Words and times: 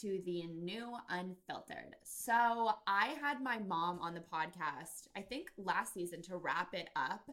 to 0.00 0.20
the 0.24 0.46
new 0.46 0.94
Unfiltered. 1.08 1.96
So, 2.02 2.70
I 2.86 3.14
had 3.20 3.42
my 3.42 3.58
mom 3.58 3.98
on 4.00 4.14
the 4.14 4.20
podcast, 4.20 5.08
I 5.16 5.20
think 5.20 5.48
last 5.56 5.94
season, 5.94 6.22
to 6.22 6.36
wrap 6.36 6.74
it 6.74 6.88
up. 6.96 7.28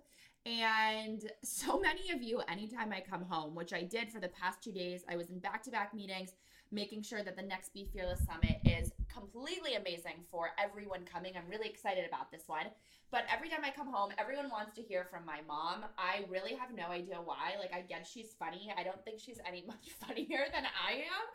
And 0.46 1.32
so 1.44 1.80
many 1.80 2.12
of 2.12 2.22
you, 2.22 2.42
anytime 2.50 2.92
I 2.92 3.00
come 3.02 3.24
home, 3.24 3.56
which 3.56 3.74
I 3.74 3.84
did 3.84 4.12
for 4.12 4.20
the 4.20 4.28
past 4.30 4.62
two 4.62 4.72
days, 4.72 5.04
I 5.10 5.16
was 5.16 5.30
in 5.30 5.40
back 5.40 5.64
to 5.64 5.72
back 5.72 5.94
meetings, 5.94 6.36
making 6.72 7.04
sure 7.04 7.24
that 7.24 7.38
the 7.38 7.44
next 7.44 7.74
Be 7.74 7.88
Fearless 7.94 8.26
Summit 8.26 8.60
is 8.66 8.92
completely 9.14 9.76
amazing 9.76 10.26
for 10.30 10.50
everyone 10.58 11.06
coming. 11.06 11.34
I'm 11.38 11.50
really 11.50 11.70
excited 11.70 12.06
about 12.08 12.32
this 12.32 12.44
one. 12.48 12.66
But 13.12 13.26
every 13.32 13.48
time 13.48 13.62
I 13.64 13.70
come 13.70 13.94
home, 13.94 14.12
everyone 14.18 14.50
wants 14.50 14.74
to 14.76 14.82
hear 14.82 15.06
from 15.10 15.26
my 15.26 15.40
mom. 15.48 15.86
I 15.98 16.26
really 16.30 16.56
have 16.56 16.74
no 16.76 16.88
idea 16.88 17.18
why. 17.24 17.54
Like, 17.60 17.74
I 17.74 17.82
guess 17.82 18.10
she's 18.12 18.36
funny. 18.38 18.74
I 18.76 18.84
don't 18.84 19.04
think 19.06 19.20
she's 19.20 19.40
any 19.48 19.64
much 19.68 19.92
funnier 20.00 20.46
than 20.52 20.66
I 20.66 20.94
am. 20.94 21.26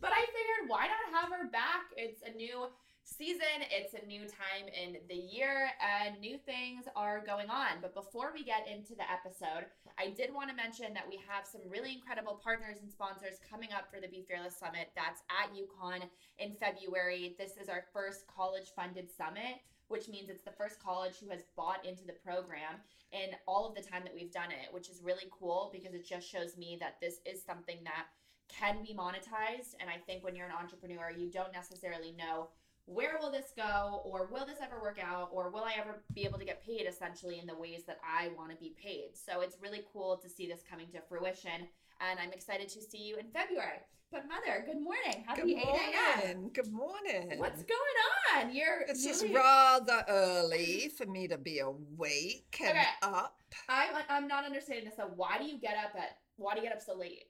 But 0.00 0.12
I 0.12 0.20
figured, 0.26 0.68
why 0.68 0.86
not 0.86 1.20
have 1.20 1.32
her 1.32 1.48
back? 1.48 1.92
It's 1.96 2.22
a 2.22 2.36
new 2.36 2.68
season, 3.04 3.62
it's 3.70 3.94
a 3.94 4.04
new 4.04 4.22
time 4.22 4.66
in 4.66 4.98
the 5.08 5.14
year, 5.14 5.70
and 5.80 6.20
new 6.20 6.36
things 6.38 6.84
are 6.96 7.22
going 7.24 7.48
on. 7.48 7.78
But 7.80 7.94
before 7.94 8.32
we 8.34 8.42
get 8.42 8.66
into 8.66 8.94
the 8.94 9.06
episode, 9.10 9.66
I 9.96 10.10
did 10.10 10.34
want 10.34 10.50
to 10.50 10.56
mention 10.56 10.92
that 10.94 11.08
we 11.08 11.20
have 11.28 11.46
some 11.46 11.62
really 11.68 11.94
incredible 11.94 12.40
partners 12.42 12.78
and 12.82 12.90
sponsors 12.90 13.38
coming 13.48 13.70
up 13.72 13.88
for 13.90 14.00
the 14.00 14.08
Be 14.08 14.24
Fearless 14.28 14.56
Summit. 14.58 14.90
That's 14.96 15.22
at 15.30 15.54
UConn 15.54 16.02
in 16.38 16.54
February. 16.58 17.36
This 17.38 17.56
is 17.56 17.68
our 17.68 17.84
first 17.94 18.26
college 18.26 18.74
funded 18.74 19.08
summit 19.10 19.62
which 19.88 20.08
means 20.08 20.28
it's 20.28 20.42
the 20.42 20.50
first 20.50 20.82
college 20.82 21.14
who 21.20 21.30
has 21.30 21.44
bought 21.56 21.84
into 21.84 22.04
the 22.04 22.12
program 22.12 22.74
in 23.12 23.30
all 23.46 23.68
of 23.68 23.74
the 23.74 23.82
time 23.82 24.02
that 24.04 24.14
we've 24.14 24.32
done 24.32 24.50
it, 24.50 24.72
which 24.72 24.88
is 24.88 25.00
really 25.02 25.30
cool 25.30 25.70
because 25.72 25.94
it 25.94 26.06
just 26.06 26.28
shows 26.28 26.56
me 26.56 26.76
that 26.80 26.96
this 27.00 27.20
is 27.24 27.42
something 27.44 27.78
that 27.84 28.06
can 28.48 28.82
be 28.82 28.94
monetized. 28.94 29.74
And 29.80 29.88
I 29.90 29.96
think 30.06 30.24
when 30.24 30.34
you're 30.36 30.46
an 30.46 30.52
entrepreneur, 30.58 31.10
you 31.10 31.30
don't 31.30 31.52
necessarily 31.52 32.12
know 32.12 32.48
where 32.86 33.18
will 33.20 33.32
this 33.32 33.52
go 33.56 34.00
or 34.04 34.28
will 34.30 34.46
this 34.46 34.58
ever 34.62 34.80
work 34.80 34.98
out 35.02 35.30
or 35.32 35.50
will 35.50 35.64
I 35.64 35.72
ever 35.78 36.02
be 36.14 36.24
able 36.24 36.38
to 36.38 36.44
get 36.44 36.64
paid 36.64 36.86
essentially 36.86 37.40
in 37.40 37.46
the 37.46 37.56
ways 37.56 37.82
that 37.88 37.98
I 38.04 38.28
want 38.36 38.50
to 38.52 38.56
be 38.56 38.74
paid. 38.80 39.10
So 39.14 39.40
it's 39.40 39.56
really 39.60 39.82
cool 39.92 40.16
to 40.18 40.28
see 40.28 40.46
this 40.46 40.60
coming 40.70 40.86
to 40.92 41.00
fruition 41.08 41.66
and 42.00 42.20
I'm 42.20 42.32
excited 42.32 42.68
to 42.68 42.80
see 42.80 42.98
you 42.98 43.16
in 43.16 43.26
February. 43.32 43.78
But 44.12 44.28
mother, 44.28 44.62
good 44.64 44.80
morning. 44.80 45.24
Happy 45.26 45.54
Good 45.54 45.62
8 45.62 45.64
a.m. 45.66 46.36
morning. 46.36 46.50
Good 46.54 46.72
morning. 46.72 47.38
What's 47.40 47.64
going 47.64 47.96
on? 48.36 48.54
You're 48.54 48.82
It's 48.86 49.02
just 49.02 49.22
really- 49.24 49.34
rather 49.34 50.04
early 50.06 50.88
for 50.96 51.06
me 51.06 51.26
to 51.26 51.36
be 51.38 51.58
awake 51.58 52.56
and 52.60 52.70
Okay. 52.70 52.86
up 53.02 53.40
I'm 53.68 53.96
I'm 54.08 54.28
not 54.28 54.44
understanding 54.44 54.84
this. 54.84 54.94
So 54.96 55.10
why 55.16 55.38
do 55.38 55.44
you 55.44 55.58
get 55.58 55.76
up 55.76 55.96
at 55.96 56.18
why 56.36 56.54
do 56.54 56.60
you 56.60 56.66
get 56.68 56.76
up 56.76 56.82
so 56.82 56.94
late? 56.94 57.24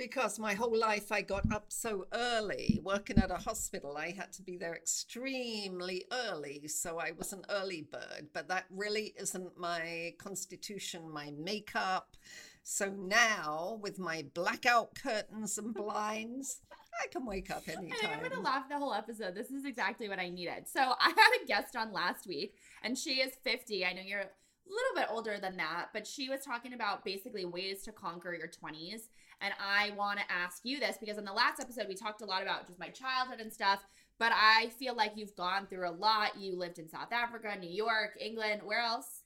Because 0.00 0.38
my 0.38 0.54
whole 0.54 0.78
life 0.78 1.12
I 1.12 1.20
got 1.20 1.52
up 1.52 1.66
so 1.68 2.06
early. 2.14 2.80
Working 2.82 3.18
at 3.18 3.30
a 3.30 3.34
hospital, 3.34 3.98
I 3.98 4.12
had 4.12 4.32
to 4.32 4.42
be 4.42 4.56
there 4.56 4.74
extremely 4.74 6.06
early, 6.10 6.66
so 6.68 6.98
I 6.98 7.12
was 7.12 7.34
an 7.34 7.44
early 7.50 7.82
bird. 7.82 8.28
But 8.32 8.48
that 8.48 8.64
really 8.70 9.12
isn't 9.20 9.58
my 9.58 10.14
constitution, 10.16 11.12
my 11.12 11.34
makeup. 11.38 12.16
So 12.62 12.86
now, 12.88 13.78
with 13.82 13.98
my 13.98 14.24
blackout 14.32 14.94
curtains 14.94 15.58
and 15.58 15.74
blinds, 15.74 16.62
I 17.04 17.08
can 17.08 17.26
wake 17.26 17.50
up 17.50 17.64
I 17.68 17.72
think 17.72 17.92
anytime. 17.92 18.20
I'm 18.24 18.30
gonna 18.30 18.40
laugh 18.40 18.70
the 18.70 18.78
whole 18.78 18.94
episode. 18.94 19.34
This 19.34 19.50
is 19.50 19.66
exactly 19.66 20.08
what 20.08 20.18
I 20.18 20.30
needed. 20.30 20.66
So 20.66 20.80
I 20.98 21.10
had 21.10 21.42
a 21.42 21.46
guest 21.46 21.76
on 21.76 21.92
last 21.92 22.26
week, 22.26 22.54
and 22.82 22.96
she 22.96 23.20
is 23.20 23.34
50. 23.44 23.84
I 23.84 23.92
know 23.92 24.00
you're 24.02 24.20
a 24.20 24.30
little 24.70 24.94
bit 24.94 25.08
older 25.10 25.38
than 25.38 25.58
that, 25.58 25.88
but 25.92 26.06
she 26.06 26.30
was 26.30 26.40
talking 26.40 26.72
about 26.72 27.04
basically 27.04 27.44
ways 27.44 27.82
to 27.82 27.92
conquer 27.92 28.32
your 28.32 28.48
20s. 28.48 29.02
And 29.40 29.54
I 29.58 29.92
want 29.96 30.18
to 30.18 30.24
ask 30.30 30.60
you 30.64 30.80
this 30.80 30.98
because 30.98 31.18
in 31.18 31.24
the 31.24 31.32
last 31.32 31.60
episode 31.60 31.86
we 31.88 31.94
talked 31.94 32.22
a 32.22 32.26
lot 32.26 32.42
about 32.42 32.66
just 32.66 32.78
my 32.78 32.88
childhood 32.88 33.40
and 33.40 33.52
stuff. 33.52 33.80
But 34.18 34.32
I 34.34 34.70
feel 34.78 34.94
like 34.94 35.12
you've 35.16 35.34
gone 35.34 35.66
through 35.66 35.88
a 35.88 35.92
lot. 35.92 36.38
You 36.38 36.58
lived 36.58 36.78
in 36.78 36.88
South 36.88 37.12
Africa, 37.12 37.56
New 37.58 37.70
York, 37.70 38.18
England. 38.20 38.60
Where 38.62 38.80
else? 38.80 39.22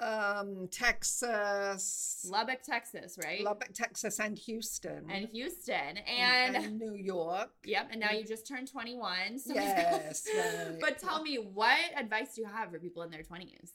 um, 0.00 0.68
Texas, 0.70 2.26
Lubbock, 2.28 2.62
Texas, 2.62 3.16
right? 3.22 3.42
Lubbock, 3.42 3.72
Texas, 3.72 4.18
and 4.18 4.36
Houston, 4.38 5.08
and 5.08 5.28
Houston. 5.28 5.98
And, 5.98 6.56
and 6.56 6.78
New 6.78 6.94
York. 6.94 7.50
yep, 7.64 7.88
and 7.90 8.00
now 8.00 8.10
you 8.10 8.24
just 8.24 8.46
turned 8.46 8.70
21. 8.70 9.38
So 9.38 9.54
Yes, 9.54 10.26
right. 10.36 10.80
But 10.80 10.98
tell 10.98 11.22
me, 11.22 11.36
what 11.36 11.78
advice 11.96 12.34
do 12.34 12.42
you 12.42 12.48
have 12.48 12.70
for 12.70 12.78
people 12.78 13.02
in 13.02 13.10
their 13.10 13.22
20s? 13.22 13.70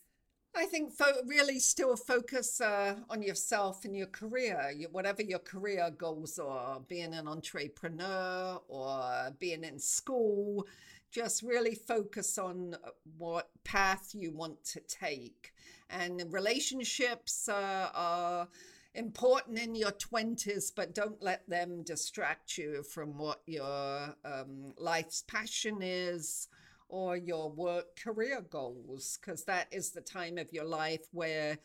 I 0.56 0.66
think 0.66 0.94
fo- 0.94 1.24
really 1.26 1.60
still 1.60 1.96
focus 1.96 2.60
uh, 2.60 2.96
on 3.10 3.22
yourself 3.22 3.86
and 3.86 3.96
your 3.96 4.08
career, 4.08 4.72
your, 4.76 4.90
whatever 4.90 5.22
your 5.22 5.40
career 5.40 5.90
goals 5.96 6.40
are, 6.40 6.80
being 6.82 7.14
an 7.14 7.28
entrepreneur 7.28 8.60
or 8.68 9.32
being 9.40 9.64
in 9.64 9.80
school. 9.80 10.68
Just 11.12 11.44
really 11.44 11.76
focus 11.76 12.38
on 12.38 12.76
uh, 12.84 12.90
what 13.18 13.50
path 13.64 14.12
you 14.14 14.32
want 14.32 14.64
to 14.66 14.80
take. 14.82 15.54
And 15.90 16.32
relationships 16.32 17.48
uh, 17.48 17.90
are 17.94 18.48
important 18.96 19.60
in 19.60 19.76
your 19.76 19.92
20s, 19.92 20.72
but 20.76 20.94
don't 20.94 21.22
let 21.22 21.48
them 21.50 21.84
distract 21.84 22.58
you 22.58 22.84
from 22.84 23.18
what 23.18 23.42
your 23.46 24.16
um, 24.26 24.74
life's 24.78 25.24
passion 25.28 25.80
is 25.82 26.48
or 26.90 27.16
your 27.16 27.50
work 27.50 27.96
career 27.96 28.42
goals, 28.50 29.18
because 29.22 29.46
that 29.46 29.68
is 29.72 29.92
the 29.92 30.02
time 30.02 30.38
of 30.38 30.52
your 30.52 30.66
life 30.66 31.06
where 31.12 31.58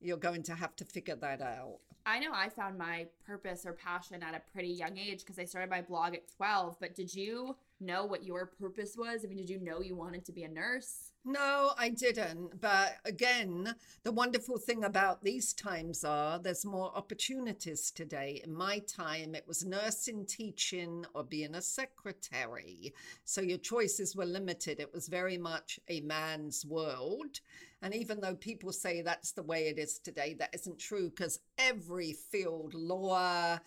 you're 0.00 0.16
going 0.16 0.42
to 0.42 0.54
have 0.54 0.74
to 0.76 0.84
figure 0.84 1.16
that 1.16 1.40
out. 1.42 1.78
I 2.06 2.18
know 2.18 2.30
I 2.32 2.48
found 2.48 2.78
my 2.78 3.06
purpose 3.26 3.66
or 3.66 3.72
passion 3.72 4.22
at 4.22 4.34
a 4.34 4.42
pretty 4.52 4.68
young 4.68 4.98
age 4.98 5.20
because 5.20 5.38
I 5.38 5.44
started 5.44 5.70
my 5.70 5.82
blog 5.82 6.14
at 6.14 6.28
12. 6.36 6.76
But 6.80 6.94
did 6.94 7.14
you 7.14 7.56
know 7.80 8.04
what 8.04 8.24
your 8.24 8.46
purpose 8.46 8.96
was? 8.96 9.24
I 9.24 9.28
mean, 9.28 9.38
did 9.38 9.50
you 9.50 9.58
know 9.60 9.80
you 9.80 9.94
wanted 9.96 10.24
to 10.26 10.32
be 10.32 10.44
a 10.44 10.48
nurse? 10.48 11.12
No, 11.24 11.72
I 11.78 11.90
didn't. 11.90 12.60
But 12.60 12.96
again, 13.04 13.74
the 14.02 14.12
wonderful 14.12 14.58
thing 14.58 14.84
about 14.84 15.22
these 15.22 15.52
times 15.52 16.04
are 16.04 16.38
there's 16.38 16.64
more 16.64 16.92
opportunities 16.96 17.90
today. 17.90 18.40
In 18.44 18.54
my 18.54 18.78
time, 18.80 19.34
it 19.34 19.46
was 19.46 19.64
nursing, 19.64 20.24
teaching, 20.24 21.04
or 21.14 21.22
being 21.22 21.54
a 21.54 21.62
secretary. 21.62 22.94
So 23.24 23.40
your 23.42 23.58
choices 23.58 24.16
were 24.16 24.26
limited. 24.26 24.80
It 24.80 24.92
was 24.92 25.08
very 25.08 25.36
much 25.36 25.78
a 25.88 26.00
man's 26.00 26.64
world. 26.64 27.40
And 27.82 27.94
even 27.94 28.20
though 28.20 28.34
people 28.34 28.72
say 28.72 29.02
that's 29.02 29.32
the 29.32 29.42
way 29.42 29.68
it 29.68 29.78
is 29.78 29.98
today, 29.98 30.34
that 30.38 30.54
isn't 30.54 30.78
true 30.78 31.10
because 31.10 31.40
every 31.58 32.12
field, 32.12 32.74
law, 32.74 33.58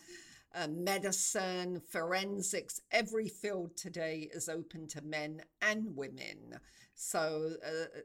uh, 0.56 0.68
medicine, 0.68 1.82
forensics, 1.90 2.80
every 2.92 3.28
field 3.28 3.76
today 3.76 4.30
is 4.34 4.50
open 4.50 4.88
to 4.90 5.02
men 5.02 5.42
and 5.62 5.96
women. 5.96 6.60
So 6.96 7.54
uh, 7.66 8.00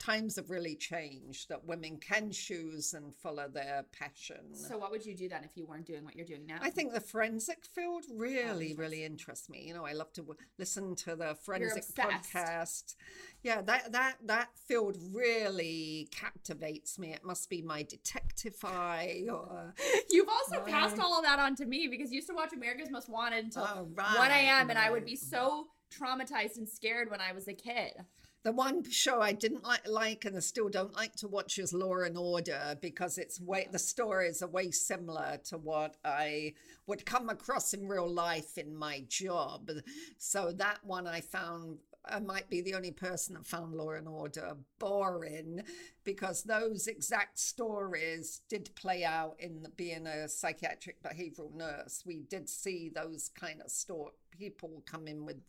times 0.00 0.36
have 0.36 0.50
really 0.50 0.74
changed 0.74 1.48
that 1.50 1.64
women 1.64 1.98
can 1.98 2.32
choose 2.32 2.94
and 2.94 3.14
follow 3.14 3.46
their 3.48 3.84
passion. 3.92 4.54
So, 4.54 4.78
what 4.78 4.90
would 4.90 5.04
you 5.06 5.14
do 5.14 5.28
then 5.28 5.44
if 5.44 5.56
you 5.56 5.66
weren't 5.66 5.86
doing 5.86 6.04
what 6.04 6.16
you're 6.16 6.26
doing 6.26 6.46
now? 6.46 6.56
I 6.62 6.70
think 6.70 6.92
the 6.92 7.00
forensic 7.00 7.64
field 7.66 8.04
really, 8.10 8.40
interesting. 8.70 8.76
really 8.78 9.04
interests 9.04 9.48
me. 9.48 9.62
You 9.68 9.74
know, 9.74 9.84
I 9.86 9.92
love 9.92 10.12
to 10.14 10.22
w- 10.22 10.38
listen 10.58 10.96
to 10.96 11.14
the 11.14 11.36
forensic 11.44 11.84
podcast. 11.94 12.94
Yeah, 13.42 13.60
that 13.62 13.92
that 13.92 14.16
that 14.24 14.48
field 14.66 14.96
really 15.12 16.08
captivates 16.10 16.98
me. 16.98 17.12
It 17.12 17.24
must 17.24 17.48
be 17.50 17.62
my 17.62 17.82
detective 17.82 18.56
eye 18.64 19.26
or 19.30 19.74
You've 20.10 20.28
also 20.28 20.56
Right. 20.62 20.66
passed 20.72 20.98
all 20.98 21.16
of 21.18 21.24
that 21.24 21.38
on 21.38 21.54
to 21.56 21.66
me 21.66 21.88
because 21.88 22.10
you 22.10 22.16
used 22.16 22.28
to 22.28 22.34
watch 22.34 22.52
America's 22.52 22.90
Most 22.90 23.08
Wanted 23.08 23.44
until 23.44 23.66
Oh, 23.68 23.82
1 23.84 23.94
right, 23.94 24.30
a.m. 24.30 24.70
and 24.70 24.78
I 24.78 24.90
would 24.90 25.04
be 25.04 25.16
so 25.16 25.66
traumatized 25.92 26.56
and 26.56 26.68
scared 26.68 27.10
when 27.10 27.20
I 27.20 27.32
was 27.32 27.48
a 27.48 27.52
kid. 27.54 27.92
The 28.42 28.52
one 28.52 28.88
show 28.90 29.20
I 29.20 29.32
didn't 29.32 29.64
like, 29.64 29.86
like 29.86 30.24
and 30.24 30.34
I 30.34 30.40
still 30.40 30.70
don't 30.70 30.96
like 30.96 31.14
to 31.16 31.28
watch 31.28 31.58
is 31.58 31.74
Law 31.74 31.98
and 31.98 32.16
Order 32.16 32.76
because 32.80 33.18
it's 33.18 33.38
way 33.38 33.68
the 33.70 33.78
stories 33.78 34.42
are 34.42 34.48
way 34.48 34.70
similar 34.70 35.38
to 35.44 35.58
what 35.58 35.96
I 36.04 36.54
would 36.86 37.04
come 37.04 37.28
across 37.28 37.74
in 37.74 37.86
real 37.86 38.08
life 38.08 38.56
in 38.56 38.74
my 38.74 39.04
job. 39.08 39.70
So 40.16 40.52
that 40.52 40.78
one 40.84 41.06
I 41.06 41.20
found 41.20 41.78
I 42.08 42.18
might 42.18 42.48
be 42.48 42.62
the 42.62 42.74
only 42.74 42.92
person 42.92 43.34
that 43.34 43.46
found 43.46 43.74
Law 43.74 43.90
and 43.90 44.08
Order 44.08 44.56
boring 44.78 45.62
because 46.02 46.42
those 46.42 46.86
exact 46.86 47.38
stories 47.38 48.40
did 48.48 48.74
play 48.74 49.04
out 49.04 49.36
in 49.38 49.62
the, 49.62 49.68
being 49.68 50.06
a 50.06 50.28
psychiatric 50.28 51.02
behavioral 51.02 51.54
nurse. 51.54 52.02
We 52.06 52.22
did 52.28 52.48
see 52.48 52.88
those 52.88 53.30
kind 53.38 53.60
of 53.60 53.70
store 53.70 54.12
people 54.30 54.82
come 54.86 55.06
in 55.06 55.26
with 55.26 55.42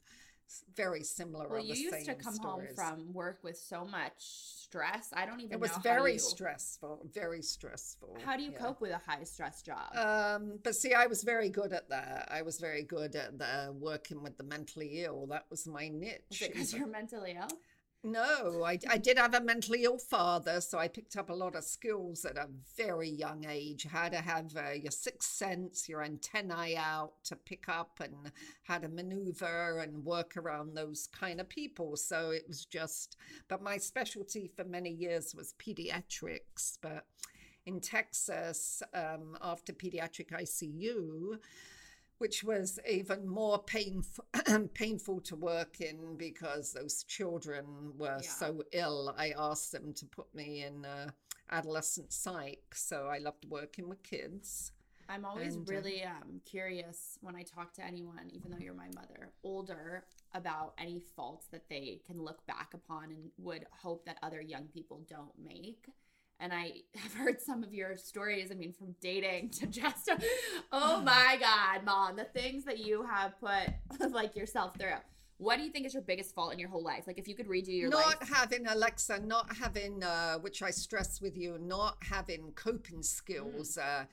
very 0.75 1.03
similar 1.03 1.47
Well, 1.47 1.59
you 1.63 1.73
used 1.73 2.05
to 2.05 2.15
come 2.15 2.33
stories. 2.35 2.69
home 2.69 2.75
from 2.75 3.13
work 3.13 3.39
with 3.43 3.57
so 3.57 3.85
much 3.85 4.13
stress. 4.19 5.09
I 5.13 5.25
don't 5.25 5.39
even 5.39 5.53
It 5.53 5.59
was 5.59 5.71
very 5.83 6.13
you- 6.13 6.19
stressful, 6.19 7.07
very 7.13 7.41
stressful. 7.41 8.17
How 8.25 8.37
do 8.37 8.43
you 8.43 8.51
yeah. 8.51 8.57
cope 8.57 8.81
with 8.81 8.91
a 8.91 8.97
high 8.97 9.23
stress 9.23 9.61
job? 9.61 9.95
Um, 9.95 10.59
but 10.63 10.75
see, 10.75 10.93
I 10.93 11.07
was 11.07 11.23
very 11.23 11.49
good 11.49 11.73
at 11.73 11.89
that. 11.89 12.29
I 12.31 12.41
was 12.41 12.59
very 12.59 12.83
good 12.83 13.15
at 13.15 13.37
the, 13.37 13.73
working 13.77 14.21
with 14.23 14.37
the 14.37 14.43
mentally 14.43 15.03
ill. 15.03 15.27
That 15.27 15.45
was 15.49 15.67
my 15.67 15.89
niche. 15.89 16.21
Because 16.39 16.73
you're 16.73 16.87
mentally 16.87 17.37
ill? 17.39 17.49
No, 18.03 18.63
I, 18.63 18.79
I 18.89 18.97
did 18.97 19.19
have 19.19 19.35
a 19.35 19.41
mentally 19.41 19.83
ill 19.83 19.99
father, 19.99 20.59
so 20.59 20.79
I 20.79 20.87
picked 20.87 21.15
up 21.15 21.29
a 21.29 21.35
lot 21.35 21.55
of 21.55 21.63
skills 21.63 22.25
at 22.25 22.35
a 22.35 22.47
very 22.75 23.09
young 23.09 23.45
age. 23.47 23.85
How 23.91 24.09
to 24.09 24.17
have 24.17 24.55
uh, 24.57 24.71
your 24.71 24.91
sixth 24.91 25.29
sense, 25.29 25.87
your 25.87 26.01
antennae 26.01 26.75
out 26.75 27.13
to 27.25 27.35
pick 27.35 27.69
up, 27.69 27.99
and 28.03 28.31
how 28.63 28.79
to 28.79 28.89
maneuver 28.89 29.77
and 29.79 30.03
work 30.03 30.35
around 30.35 30.73
those 30.73 31.09
kind 31.13 31.39
of 31.39 31.47
people. 31.47 31.95
So 31.95 32.31
it 32.31 32.45
was 32.47 32.65
just, 32.65 33.17
but 33.47 33.61
my 33.61 33.77
specialty 33.77 34.49
for 34.55 34.63
many 34.63 34.89
years 34.89 35.35
was 35.35 35.53
pediatrics. 35.59 36.79
But 36.81 37.05
in 37.67 37.81
Texas, 37.81 38.81
um, 38.95 39.37
after 39.43 39.73
pediatric 39.73 40.31
ICU, 40.31 41.37
which 42.21 42.43
was 42.43 42.79
even 42.87 43.27
more 43.27 43.57
painful 43.63 44.23
painful 44.75 45.19
to 45.21 45.35
work 45.35 45.81
in 45.81 46.15
because 46.17 46.71
those 46.71 47.03
children 47.05 47.65
were 47.97 48.19
yeah. 48.21 48.29
so 48.29 48.63
ill. 48.73 49.15
I 49.17 49.33
asked 49.35 49.71
them 49.71 49.91
to 49.93 50.05
put 50.05 50.27
me 50.35 50.63
in 50.63 50.85
uh, 50.85 51.09
adolescent 51.49 52.13
psych, 52.13 52.75
so 52.75 53.07
I 53.07 53.17
loved 53.17 53.47
working 53.49 53.89
with 53.89 54.03
kids. 54.03 54.71
I'm 55.09 55.25
always 55.25 55.55
and, 55.55 55.67
uh, 55.67 55.73
really 55.73 56.03
um, 56.03 56.39
curious 56.45 57.17
when 57.21 57.35
I 57.35 57.41
talk 57.41 57.73
to 57.73 57.83
anyone, 57.83 58.29
even 58.31 58.51
though 58.51 58.59
you're 58.59 58.75
my 58.75 58.89
mother, 58.93 59.31
older, 59.43 60.05
about 60.35 60.75
any 60.77 60.99
faults 60.99 61.47
that 61.47 61.67
they 61.69 62.01
can 62.05 62.21
look 62.21 62.45
back 62.45 62.75
upon 62.75 63.05
and 63.05 63.31
would 63.39 63.65
hope 63.71 64.05
that 64.05 64.17
other 64.21 64.41
young 64.41 64.65
people 64.65 65.01
don't 65.09 65.33
make 65.43 65.87
and 66.41 66.51
I 66.51 66.81
have 66.95 67.13
heard 67.13 67.39
some 67.39 67.63
of 67.63 67.73
your 67.73 67.95
stories. 67.95 68.49
I 68.51 68.55
mean, 68.55 68.73
from 68.73 68.95
dating 68.99 69.51
to 69.51 69.67
just, 69.67 70.09
oh 70.71 71.01
my 71.01 71.37
God, 71.39 71.85
mom, 71.85 72.17
the 72.17 72.25
things 72.25 72.65
that 72.65 72.79
you 72.79 73.05
have 73.05 73.39
put 73.39 74.11
like 74.11 74.35
yourself 74.35 74.75
through. 74.77 74.95
What 75.37 75.57
do 75.57 75.63
you 75.63 75.71
think 75.71 75.87
is 75.87 75.93
your 75.95 76.03
biggest 76.03 76.35
fault 76.35 76.53
in 76.53 76.59
your 76.59 76.69
whole 76.69 76.83
life? 76.83 77.05
Like, 77.07 77.17
if 77.17 77.27
you 77.27 77.33
could 77.33 77.47
redo 77.47 77.69
your 77.69 77.89
not 77.89 78.05
life, 78.05 78.17
not 78.19 78.29
having 78.29 78.67
Alexa, 78.67 79.21
not 79.25 79.55
having, 79.55 80.03
uh, 80.03 80.37
which 80.37 80.61
I 80.61 80.69
stress 80.69 81.19
with 81.19 81.35
you, 81.35 81.57
not 81.59 81.97
having 82.01 82.51
coping 82.55 83.01
skills. 83.01 83.77
Mm. 83.79 84.01
Uh, 84.01 84.05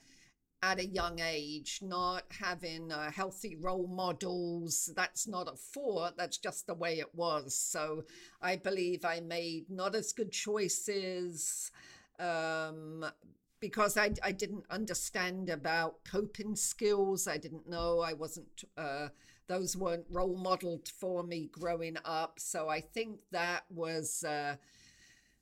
at 0.61 0.77
a 0.77 0.85
young 0.85 1.19
age, 1.21 1.79
not 1.81 2.23
having 2.37 2.91
uh, 2.91 3.09
healthy 3.11 3.55
role 3.55 3.87
models. 3.87 4.91
That's 4.93 5.25
not 5.25 5.47
a 5.47 5.55
fault, 5.55 6.15
that's 6.17 6.37
just 6.37 6.67
the 6.67 6.73
way 6.73 6.99
it 6.99 7.15
was. 7.15 7.55
So 7.55 8.03
I 8.41 8.57
believe 8.57 9.05
I 9.05 9.21
made 9.21 9.69
not 9.69 9.95
as 9.95 10.11
good 10.11 10.33
choices 10.33 11.71
um, 12.19 13.05
because 13.59 13.97
I, 13.97 14.11
I 14.23 14.31
didn't 14.31 14.65
understand 14.69 15.49
about 15.49 16.03
coping 16.03 16.55
skills. 16.55 17.27
I 17.27 17.37
didn't 17.37 17.67
know 17.69 17.99
I 17.99 18.13
wasn't, 18.13 18.63
uh, 18.77 19.09
those 19.47 19.75
weren't 19.75 20.05
role 20.09 20.37
modeled 20.37 20.87
for 20.87 21.23
me 21.23 21.49
growing 21.51 21.97
up. 22.05 22.39
So 22.39 22.69
I 22.69 22.81
think 22.81 23.19
that 23.31 23.63
was, 23.69 24.23
uh, 24.23 24.55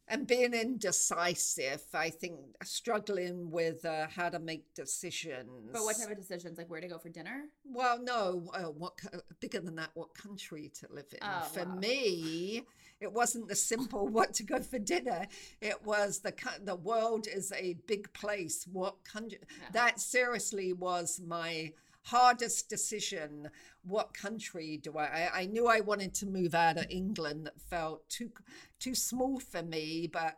and 0.09 0.25
being 0.25 0.53
indecisive, 0.53 1.83
I 1.93 2.09
think 2.09 2.39
struggling 2.63 3.51
with 3.51 3.83
uh, 3.85 4.07
how 4.07 4.29
to 4.29 4.39
make 4.39 4.73
decisions. 4.73 5.69
But 5.73 5.83
what 5.83 5.97
type 5.97 6.09
of 6.09 6.17
decisions? 6.17 6.57
Like 6.57 6.69
where 6.69 6.79
to 6.79 6.87
go 6.87 6.97
for 6.97 7.09
dinner? 7.09 7.43
Well, 7.65 7.99
no. 8.01 8.49
Uh, 8.53 8.71
what 8.71 8.93
bigger 9.39 9.59
than 9.59 9.75
that? 9.75 9.89
What 9.95 10.13
country 10.13 10.71
to 10.79 10.87
live 10.89 11.07
in? 11.11 11.19
Oh, 11.21 11.41
for 11.41 11.65
wow. 11.65 11.75
me, 11.75 12.63
it 13.01 13.11
wasn't 13.11 13.49
the 13.49 13.55
simple 13.55 14.07
what 14.17 14.33
to 14.35 14.43
go 14.43 14.59
for 14.59 14.79
dinner. 14.79 15.27
It 15.61 15.83
was 15.85 16.19
the 16.19 16.33
the 16.63 16.75
world 16.75 17.27
is 17.27 17.51
a 17.51 17.75
big 17.87 18.11
place. 18.13 18.65
What 18.71 19.03
country? 19.03 19.39
Yeah. 19.41 19.67
That 19.73 19.99
seriously 19.99 20.71
was 20.73 21.19
my 21.25 21.73
hardest 22.07 22.69
decision 22.69 23.49
what 23.83 24.13
country 24.13 24.79
do 24.81 24.97
I, 24.97 25.03
I 25.03 25.39
i 25.41 25.45
knew 25.45 25.67
i 25.67 25.81
wanted 25.81 26.13
to 26.15 26.25
move 26.25 26.55
out 26.55 26.77
of 26.77 26.85
england 26.89 27.45
that 27.45 27.59
felt 27.59 28.07
too 28.09 28.31
too 28.79 28.95
small 28.95 29.39
for 29.39 29.61
me 29.61 30.09
but 30.11 30.35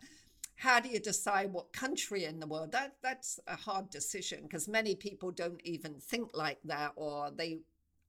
how 0.56 0.80
do 0.80 0.90
you 0.90 1.00
decide 1.00 1.54
what 1.54 1.72
country 1.72 2.26
in 2.26 2.40
the 2.40 2.48
world 2.48 2.72
that 2.72 2.96
that's 3.04 3.40
a 3.48 3.56
hard 3.56 3.90
decision 3.90 4.44
because 4.44 4.68
many 4.68 4.96
people 4.96 5.32
don't 5.32 5.62
even 5.64 5.94
think 6.00 6.32
like 6.34 6.60
that 6.64 6.92
or 6.96 7.30
they 7.36 7.60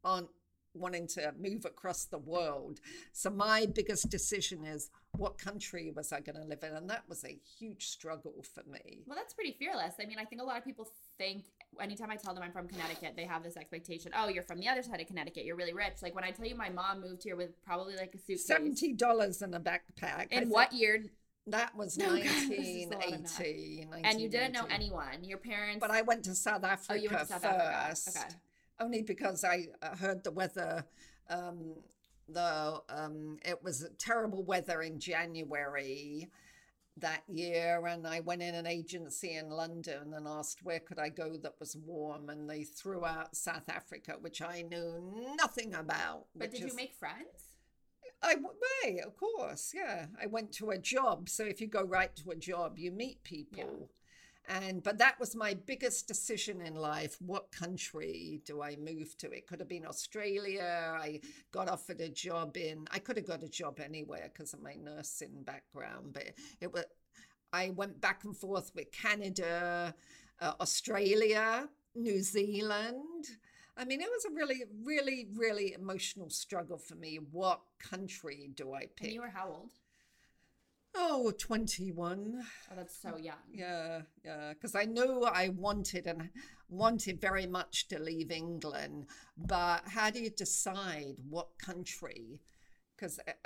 aren't 0.04 0.30
wanting 0.74 1.06
to 1.06 1.34
move 1.38 1.64
across 1.64 2.04
the 2.04 2.18
world. 2.18 2.80
So 3.12 3.30
my 3.30 3.66
biggest 3.66 4.08
decision 4.08 4.64
is 4.64 4.90
what 5.16 5.38
country 5.38 5.92
was 5.94 6.12
I 6.12 6.20
going 6.20 6.36
to 6.36 6.44
live 6.44 6.62
in? 6.62 6.74
And 6.74 6.88
that 6.90 7.02
was 7.08 7.24
a 7.24 7.38
huge 7.58 7.88
struggle 7.88 8.44
for 8.54 8.62
me. 8.70 9.00
Well, 9.06 9.16
that's 9.16 9.34
pretty 9.34 9.56
fearless. 9.58 9.94
I 10.00 10.06
mean, 10.06 10.18
I 10.18 10.24
think 10.24 10.40
a 10.40 10.44
lot 10.44 10.58
of 10.58 10.64
people 10.64 10.88
think 11.18 11.44
anytime 11.80 12.10
I 12.10 12.16
tell 12.16 12.34
them 12.34 12.42
I'm 12.42 12.52
from 12.52 12.66
Connecticut, 12.68 13.14
they 13.16 13.24
have 13.24 13.42
this 13.42 13.56
expectation. 13.56 14.12
Oh, 14.16 14.28
you're 14.28 14.42
from 14.42 14.58
the 14.58 14.68
other 14.68 14.82
side 14.82 15.00
of 15.00 15.06
Connecticut. 15.06 15.44
You're 15.44 15.56
really 15.56 15.74
rich. 15.74 16.02
Like 16.02 16.14
when 16.14 16.24
I 16.24 16.30
tell 16.30 16.46
you 16.46 16.54
my 16.54 16.70
mom 16.70 17.00
moved 17.00 17.22
here 17.22 17.36
with 17.36 17.62
probably 17.64 17.96
like 17.96 18.14
a 18.14 18.18
suitcase. 18.18 18.46
Seventy 18.46 18.92
dollars 18.92 19.42
in 19.42 19.54
a 19.54 19.60
backpack. 19.60 20.28
In 20.30 20.48
what 20.48 20.72
year? 20.72 21.04
That 21.46 21.74
was 21.76 21.96
1980. 21.96 23.88
and 24.04 24.20
you 24.20 24.28
didn't 24.28 24.52
know 24.52 24.66
anyone. 24.70 25.24
Your 25.24 25.38
parents. 25.38 25.80
But 25.80 25.90
I 25.90 26.02
went 26.02 26.22
to 26.24 26.34
South 26.34 26.62
Africa 26.62 26.92
oh, 26.92 26.94
you 26.96 27.08
went 27.08 27.22
to 27.22 27.26
South 27.26 27.42
first. 27.42 28.08
Africa. 28.08 28.26
Okay 28.26 28.36
only 28.80 29.02
because 29.02 29.44
I 29.44 29.68
uh, 29.82 29.94
heard 29.96 30.24
the 30.24 30.30
weather. 30.30 30.84
Um, 31.28 31.74
the 32.28 32.80
um, 32.88 33.38
it 33.44 33.62
was 33.62 33.88
terrible 33.98 34.42
weather 34.42 34.82
in 34.82 34.98
January 34.98 36.28
that 36.96 37.22
year, 37.28 37.86
and 37.86 38.06
I 38.06 38.20
went 38.20 38.42
in 38.42 38.54
an 38.54 38.66
agency 38.66 39.36
in 39.36 39.50
London 39.50 40.12
and 40.14 40.26
asked 40.26 40.62
where 40.62 40.80
could 40.80 40.98
I 40.98 41.08
go 41.08 41.36
that 41.38 41.54
was 41.58 41.76
warm, 41.76 42.28
and 42.28 42.48
they 42.48 42.64
threw 42.64 43.04
out 43.04 43.36
South 43.36 43.68
Africa, 43.68 44.16
which 44.20 44.42
I 44.42 44.62
knew 44.62 45.34
nothing 45.36 45.74
about. 45.74 46.26
But 46.34 46.50
did 46.50 46.62
is, 46.62 46.66
you 46.66 46.76
make 46.76 46.94
friends? 46.94 47.54
I 48.22 48.36
may, 48.36 48.98
of 49.00 49.16
course, 49.16 49.72
yeah. 49.74 50.06
I 50.20 50.26
went 50.26 50.52
to 50.54 50.70
a 50.70 50.78
job, 50.78 51.28
so 51.28 51.44
if 51.44 51.60
you 51.60 51.66
go 51.66 51.82
right 51.82 52.14
to 52.16 52.30
a 52.30 52.36
job, 52.36 52.78
you 52.78 52.90
meet 52.90 53.22
people. 53.22 53.88
And 54.48 54.82
but 54.82 54.98
that 54.98 55.20
was 55.20 55.36
my 55.36 55.54
biggest 55.54 56.08
decision 56.08 56.60
in 56.60 56.74
life 56.74 57.16
what 57.20 57.52
country 57.52 58.40
do 58.44 58.62
i 58.62 58.74
move 58.76 59.16
to 59.18 59.30
it 59.30 59.46
could 59.46 59.60
have 59.60 59.68
been 59.68 59.86
australia 59.86 60.96
i 60.98 61.20
got 61.52 61.68
offered 61.68 62.00
a 62.00 62.08
job 62.08 62.56
in 62.56 62.86
i 62.90 62.98
could 62.98 63.16
have 63.16 63.26
got 63.26 63.44
a 63.44 63.48
job 63.48 63.78
anywhere 63.78 64.30
because 64.32 64.52
of 64.52 64.62
my 64.62 64.74
nursing 64.74 65.42
background 65.44 66.12
but 66.12 66.24
it 66.60 66.72
was 66.72 66.84
i 67.52 67.70
went 67.70 68.00
back 68.00 68.24
and 68.24 68.36
forth 68.36 68.72
with 68.74 68.90
canada 68.90 69.94
uh, 70.40 70.52
australia 70.60 71.68
new 71.94 72.20
zealand 72.20 73.26
I 73.76 73.84
mean, 73.86 74.02
it 74.02 74.08
was 74.10 74.26
a 74.26 74.34
really, 74.34 74.64
really, 74.84 75.28
really 75.34 75.72
emotional 75.72 76.28
struggle 76.28 76.76
for 76.76 76.96
me. 76.96 77.18
What 77.30 77.60
country 77.78 78.50
do 78.54 78.74
I 78.74 78.80
pick? 78.80 79.04
And 79.04 79.12
you 79.12 79.20
were 79.22 79.30
how 79.30 79.48
old? 79.48 79.70
Oh, 80.94 81.32
21. 81.38 82.42
Oh, 82.42 82.74
that's 82.76 83.00
so 83.00 83.16
young. 83.16 83.36
Yeah, 83.52 84.02
yeah. 84.24 84.52
Because 84.52 84.74
I 84.74 84.84
knew 84.84 85.22
I 85.24 85.50
wanted 85.50 86.06
and 86.06 86.30
wanted 86.68 87.20
very 87.20 87.46
much 87.46 87.88
to 87.88 87.98
leave 87.98 88.30
England. 88.30 89.06
But 89.36 89.82
how 89.86 90.10
do 90.10 90.20
you 90.20 90.30
decide 90.30 91.16
what 91.28 91.58
country? 91.58 92.40
Because 92.96 93.18
it, 93.26 93.38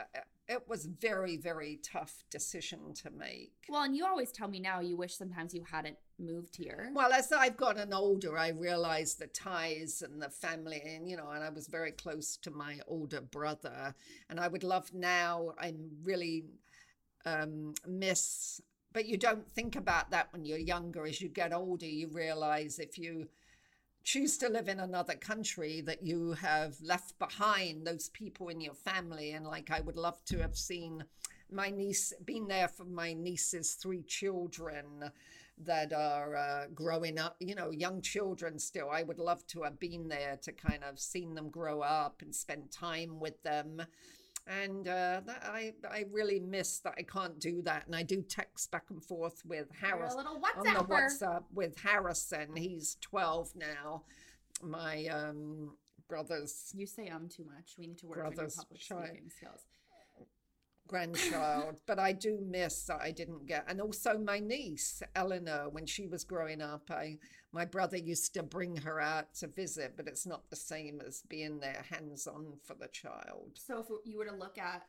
it 0.48 0.68
was 0.68 0.86
very, 0.86 1.36
very 1.36 1.80
tough 1.82 2.24
decision 2.30 2.92
to 2.94 3.10
make. 3.10 3.52
Well, 3.68 3.82
and 3.82 3.96
you 3.96 4.04
always 4.04 4.32
tell 4.32 4.48
me 4.48 4.58
now 4.60 4.80
you 4.80 4.96
wish 4.96 5.14
sometimes 5.14 5.54
you 5.54 5.64
hadn't 5.70 5.96
moved 6.18 6.56
here. 6.56 6.90
Well, 6.94 7.12
as 7.12 7.32
I've 7.32 7.56
gotten 7.56 7.92
older, 7.92 8.36
I 8.38 8.48
realized 8.48 9.18
the 9.18 9.26
ties 9.28 10.02
and 10.02 10.20
the 10.20 10.28
family, 10.28 10.82
and 10.84 11.08
you 11.08 11.16
know, 11.16 11.30
and 11.30 11.42
I 11.42 11.50
was 11.50 11.66
very 11.66 11.92
close 11.92 12.36
to 12.38 12.50
my 12.50 12.80
older 12.86 13.20
brother. 13.20 13.94
And 14.28 14.40
I 14.40 14.48
would 14.48 14.64
love 14.64 14.92
now, 14.92 15.52
I'm 15.58 15.90
really 16.02 16.44
um, 17.26 17.74
miss 17.86 18.60
but 18.92 19.06
you 19.06 19.16
don't 19.16 19.52
think 19.52 19.74
about 19.74 20.12
that 20.12 20.32
when 20.32 20.44
you're 20.44 20.56
younger. 20.56 21.04
As 21.04 21.20
you 21.20 21.28
get 21.28 21.52
older 21.52 21.86
you 21.86 22.08
realize 22.08 22.78
if 22.78 22.96
you 22.96 23.28
choose 24.04 24.36
to 24.38 24.48
live 24.48 24.68
in 24.68 24.80
another 24.80 25.14
country 25.14 25.80
that 25.80 26.02
you 26.06 26.32
have 26.34 26.76
left 26.82 27.18
behind 27.18 27.86
those 27.86 28.10
people 28.10 28.48
in 28.48 28.60
your 28.60 28.74
family. 28.74 29.32
And 29.32 29.46
like 29.46 29.70
i 29.70 29.80
would 29.80 29.96
love 29.96 30.24
to 30.26 30.38
have 30.38 30.56
seen 30.56 31.04
my 31.50 31.70
niece 31.70 32.12
been 32.24 32.48
there 32.48 32.68
for 32.68 32.84
my 32.84 33.12
niece's 33.12 33.74
three 33.74 34.02
children 34.02 35.10
that 35.56 35.92
are 35.92 36.34
uh, 36.36 36.66
growing 36.74 37.18
up 37.18 37.36
you 37.38 37.54
know 37.54 37.70
young 37.70 38.00
children 38.00 38.58
still. 38.58 38.90
I 38.90 39.02
would 39.02 39.18
love 39.18 39.46
to 39.48 39.62
have 39.62 39.78
been 39.78 40.08
there 40.08 40.38
to 40.42 40.52
kind 40.52 40.82
of 40.84 40.98
seen 40.98 41.34
them 41.34 41.48
grow 41.48 41.80
up 41.80 42.22
and 42.22 42.34
spend 42.34 42.70
time 42.70 43.20
with 43.20 43.42
them 43.42 43.82
and 44.46 44.86
uh, 44.86 45.20
that, 45.26 45.42
I 45.44 45.72
I 45.90 46.04
really 46.10 46.40
miss 46.40 46.78
that 46.80 46.94
I 46.98 47.02
can't 47.02 47.38
do 47.38 47.62
that, 47.62 47.86
and 47.86 47.96
I 47.96 48.02
do 48.02 48.22
text 48.22 48.70
back 48.70 48.84
and 48.90 49.02
forth 49.02 49.42
with 49.44 49.68
Harris 49.80 50.14
on 50.14 50.24
the 50.64 50.84
WhatsApp 50.84 51.44
with 51.52 51.78
Harrison. 51.78 52.56
He's 52.56 52.96
twelve 53.00 53.50
now. 53.56 54.02
My 54.62 55.06
um, 55.06 55.76
brother's. 56.08 56.72
You 56.74 56.86
say 56.86 57.08
um 57.08 57.28
too 57.28 57.44
much. 57.44 57.74
We 57.78 57.86
need 57.86 57.98
to 57.98 58.06
work 58.06 58.18
on 58.24 58.32
your 58.32 58.48
public 58.50 58.80
child. 58.80 59.06
speaking 59.06 59.30
skills 59.30 59.60
grandchild, 60.94 61.74
but 61.86 61.98
I 61.98 62.12
do 62.12 62.38
miss 62.40 62.84
that 62.84 63.00
I 63.00 63.10
didn't 63.10 63.46
get. 63.46 63.64
And 63.66 63.80
also 63.80 64.16
my 64.16 64.38
niece 64.38 65.02
Eleanor, 65.16 65.68
when 65.68 65.86
she 65.86 66.06
was 66.06 66.22
growing 66.22 66.62
up, 66.62 66.88
I 66.88 67.18
my 67.52 67.64
brother 67.64 67.96
used 67.96 68.32
to 68.34 68.44
bring 68.44 68.76
her 68.76 69.00
out 69.00 69.34
to 69.40 69.48
visit, 69.48 69.94
but 69.96 70.06
it's 70.06 70.24
not 70.24 70.50
the 70.50 70.56
same 70.56 71.00
as 71.04 71.22
being 71.28 71.58
there 71.58 71.84
hands 71.90 72.28
on 72.28 72.58
for 72.62 72.74
the 72.74 72.86
child. 72.88 73.50
So 73.54 73.80
if 73.80 73.86
you 74.04 74.18
were 74.18 74.26
to 74.26 74.36
look 74.36 74.56
at 74.56 74.82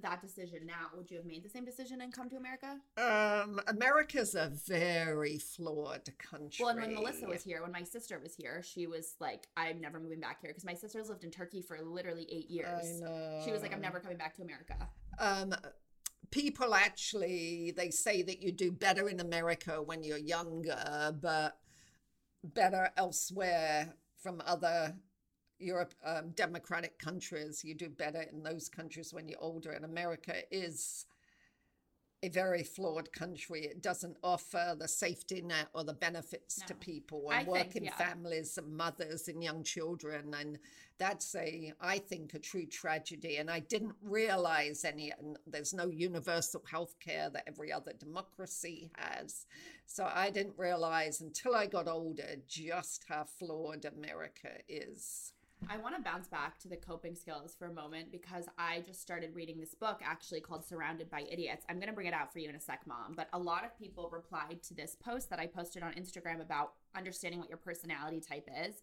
that 0.00 0.22
decision 0.22 0.60
now, 0.66 0.86
would 0.96 1.10
you 1.10 1.18
have 1.18 1.26
made 1.26 1.44
the 1.44 1.50
same 1.50 1.64
decision 1.64 2.00
and 2.00 2.12
come 2.12 2.28
to 2.30 2.36
America? 2.36 2.78
Um, 2.96 3.60
America's 3.68 4.34
a 4.34 4.50
very 4.66 5.38
flawed 5.38 6.08
country. 6.18 6.64
Well, 6.64 6.70
and 6.70 6.80
when 6.80 6.94
Melissa 6.94 7.26
was 7.26 7.44
here, 7.44 7.62
when 7.62 7.72
my 7.72 7.84
sister 7.84 8.18
was 8.18 8.34
here, 8.34 8.62
she 8.62 8.86
was 8.86 9.14
like, 9.20 9.46
"I'm 9.56 9.80
never 9.80 10.00
moving 10.00 10.20
back 10.20 10.40
here," 10.40 10.50
because 10.50 10.64
my 10.64 10.74
sister's 10.74 11.08
lived 11.08 11.24
in 11.24 11.30
Turkey 11.30 11.62
for 11.62 11.80
literally 11.80 12.26
eight 12.30 12.50
years. 12.50 13.02
She 13.44 13.52
was 13.52 13.62
like, 13.62 13.72
"I'm 13.72 13.82
never 13.82 14.00
coming 14.00 14.18
back 14.18 14.34
to 14.36 14.42
America." 14.42 14.88
Um, 15.18 15.54
people 16.30 16.74
actually 16.74 17.72
they 17.76 17.90
say 17.90 18.22
that 18.22 18.42
you 18.42 18.52
do 18.52 18.72
better 18.72 19.08
in 19.08 19.20
America 19.20 19.82
when 19.82 20.02
you're 20.02 20.18
younger, 20.18 21.14
but 21.20 21.58
better 22.42 22.90
elsewhere 22.96 23.94
from 24.22 24.42
other 24.46 24.94
Europe 25.58 25.94
um, 26.04 26.30
democratic 26.30 26.98
countries. 26.98 27.62
You 27.64 27.74
do 27.74 27.88
better 27.88 28.22
in 28.22 28.42
those 28.42 28.68
countries 28.68 29.14
when 29.14 29.28
you're 29.28 29.40
older. 29.40 29.70
And 29.70 29.84
America 29.84 30.34
is 30.50 31.06
a 32.22 32.28
very 32.28 32.62
flawed 32.62 33.12
country. 33.12 33.64
It 33.64 33.82
doesn't 33.82 34.16
offer 34.22 34.76
the 34.78 34.86
safety 34.86 35.42
net 35.42 35.68
or 35.74 35.82
the 35.82 35.92
benefits 35.94 36.56
to 36.66 36.74
No. 36.74 36.78
people 36.78 37.28
I 37.28 37.38
and 37.38 37.46
think, 37.46 37.56
working 37.56 37.84
yeah. 37.84 37.96
families 37.96 38.56
and 38.58 38.76
mothers 38.76 39.26
and 39.28 39.42
young 39.42 39.64
children. 39.64 40.32
And 40.32 40.58
that's 40.98 41.34
a, 41.34 41.72
I 41.80 41.98
think, 41.98 42.34
a 42.34 42.38
true 42.38 42.66
tragedy. 42.66 43.38
And 43.38 43.50
I 43.50 43.58
didn't 43.58 43.96
realize 44.02 44.84
any, 44.84 45.10
and 45.10 45.36
there's 45.48 45.74
no 45.74 45.88
universal 45.88 46.62
health 46.70 46.94
care 47.00 47.28
that 47.30 47.44
every 47.48 47.72
other 47.72 47.92
democracy 47.92 48.92
has. 48.96 49.46
So 49.86 50.08
I 50.12 50.30
didn't 50.30 50.56
realize 50.56 51.20
until 51.20 51.56
I 51.56 51.66
got 51.66 51.88
older 51.88 52.36
just 52.46 53.04
how 53.08 53.24
flawed 53.24 53.84
America 53.84 54.50
is. 54.68 55.32
I 55.68 55.76
want 55.78 55.96
to 55.96 56.02
bounce 56.02 56.28
back 56.28 56.58
to 56.60 56.68
the 56.68 56.76
coping 56.76 57.14
skills 57.14 57.54
for 57.58 57.66
a 57.66 57.72
moment 57.72 58.10
because 58.10 58.46
I 58.58 58.80
just 58.86 59.00
started 59.00 59.34
reading 59.34 59.58
this 59.58 59.74
book 59.74 60.00
actually 60.04 60.40
called 60.40 60.64
Surrounded 60.64 61.10
by 61.10 61.24
Idiots. 61.30 61.64
I'm 61.68 61.76
going 61.76 61.88
to 61.88 61.94
bring 61.94 62.06
it 62.06 62.14
out 62.14 62.32
for 62.32 62.40
you 62.40 62.48
in 62.48 62.54
a 62.54 62.60
sec, 62.60 62.80
mom. 62.86 63.14
But 63.16 63.28
a 63.32 63.38
lot 63.38 63.64
of 63.64 63.78
people 63.78 64.10
replied 64.12 64.62
to 64.64 64.74
this 64.74 64.96
post 64.96 65.30
that 65.30 65.38
I 65.38 65.46
posted 65.46 65.82
on 65.82 65.92
Instagram 65.92 66.40
about 66.40 66.72
understanding 66.94 67.40
what 67.40 67.48
your 67.48 67.58
personality 67.58 68.20
type 68.20 68.48
is. 68.66 68.82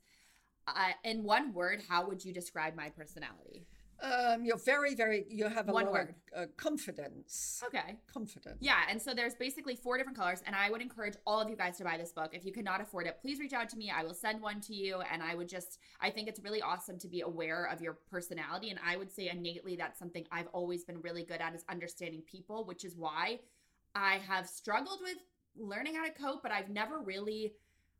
Uh, 0.67 0.91
in 1.03 1.23
one 1.23 1.53
word, 1.53 1.83
how 1.87 2.07
would 2.07 2.23
you 2.23 2.33
describe 2.33 2.75
my 2.75 2.89
personality? 2.89 3.65
Um, 4.01 4.45
you're 4.45 4.57
very, 4.57 4.95
very, 4.95 5.25
you 5.29 5.47
have 5.49 5.67
a 5.67 5.73
One 5.73 5.85
lot 5.85 5.93
word. 5.93 6.15
of 6.33 6.43
uh, 6.43 6.45
confidence. 6.55 7.61
Okay. 7.65 7.97
Confidence. 8.11 8.57
Yeah, 8.61 8.77
and 8.89 9.01
so 9.01 9.13
there's 9.13 9.35
basically 9.35 9.75
four 9.75 9.97
different 9.97 10.17
colors, 10.17 10.41
and 10.45 10.55
I 10.55 10.69
would 10.69 10.81
encourage 10.81 11.15
all 11.27 11.41
of 11.41 11.49
you 11.49 11.57
guys 11.57 11.77
to 11.79 11.83
buy 11.83 11.97
this 11.97 12.11
book. 12.13 12.29
If 12.33 12.45
you 12.45 12.53
cannot 12.53 12.79
afford 12.79 13.07
it, 13.07 13.17
please 13.21 13.39
reach 13.39 13.53
out 13.53 13.67
to 13.69 13.77
me. 13.77 13.91
I 13.93 14.03
will 14.03 14.13
send 14.13 14.41
one 14.41 14.61
to 14.61 14.73
you, 14.73 15.01
and 15.11 15.21
I 15.21 15.35
would 15.35 15.49
just, 15.49 15.79
I 15.99 16.09
think 16.09 16.29
it's 16.29 16.39
really 16.39 16.61
awesome 16.61 16.97
to 16.99 17.07
be 17.07 17.21
aware 17.21 17.65
of 17.65 17.81
your 17.81 17.97
personality, 18.09 18.69
and 18.69 18.79
I 18.85 18.95
would 18.95 19.11
say 19.11 19.29
innately 19.29 19.75
that's 19.75 19.99
something 19.99 20.25
I've 20.31 20.47
always 20.53 20.85
been 20.85 21.01
really 21.01 21.23
good 21.23 21.41
at 21.41 21.53
is 21.53 21.65
understanding 21.69 22.21
people, 22.21 22.63
which 22.63 22.85
is 22.85 22.95
why 22.95 23.39
I 23.95 24.19
have 24.27 24.47
struggled 24.47 24.99
with 25.01 25.17
learning 25.57 25.95
how 25.95 26.05
to 26.05 26.11
cope, 26.11 26.41
but 26.43 26.51
I've 26.51 26.69
never 26.69 26.99
really 26.99 27.53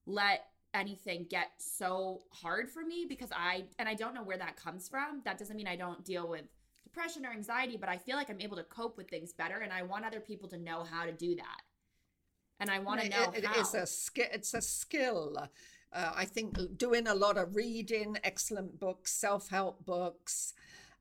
let 0.05 0.45
anything 0.73 1.25
get 1.29 1.49
so 1.57 2.21
hard 2.31 2.69
for 2.69 2.83
me 2.83 3.05
because 3.07 3.29
I 3.35 3.65
and 3.79 3.89
I 3.89 3.93
don't 3.95 4.13
know 4.13 4.23
where 4.23 4.37
that 4.37 4.55
comes 4.55 4.87
from. 4.87 5.21
That 5.25 5.37
doesn't 5.37 5.55
mean 5.55 5.67
I 5.67 5.75
don't 5.75 6.03
deal 6.05 6.27
with 6.27 6.45
depression 6.83 7.25
or 7.25 7.31
anxiety, 7.31 7.77
but 7.77 7.89
I 7.89 7.97
feel 7.97 8.15
like 8.15 8.29
I'm 8.29 8.41
able 8.41 8.57
to 8.57 8.63
cope 8.63 8.97
with 8.97 9.09
things 9.09 9.33
better 9.33 9.57
and 9.59 9.71
I 9.73 9.83
want 9.83 10.05
other 10.05 10.19
people 10.19 10.47
to 10.49 10.57
know 10.57 10.83
how 10.83 11.05
to 11.05 11.11
do 11.11 11.35
that. 11.35 11.61
And 12.59 12.69
I 12.69 12.79
want 12.79 12.99
to 13.01 13.07
It- 13.07 13.09
know 13.11 13.31
it- 13.31 13.45
how. 13.45 13.59
it's 13.59 13.73
a 13.73 13.85
skill. 13.87 14.27
It's 14.31 14.53
a 14.53 14.61
skill. 14.61 15.35
Uh, 15.91 16.11
I 16.15 16.25
think 16.25 16.77
doing 16.77 17.07
a 17.07 17.15
lot 17.15 17.37
of 17.37 17.55
reading, 17.55 18.17
excellent 18.23 18.79
books, 18.79 19.11
self-help 19.13 19.85
books. 19.85 20.53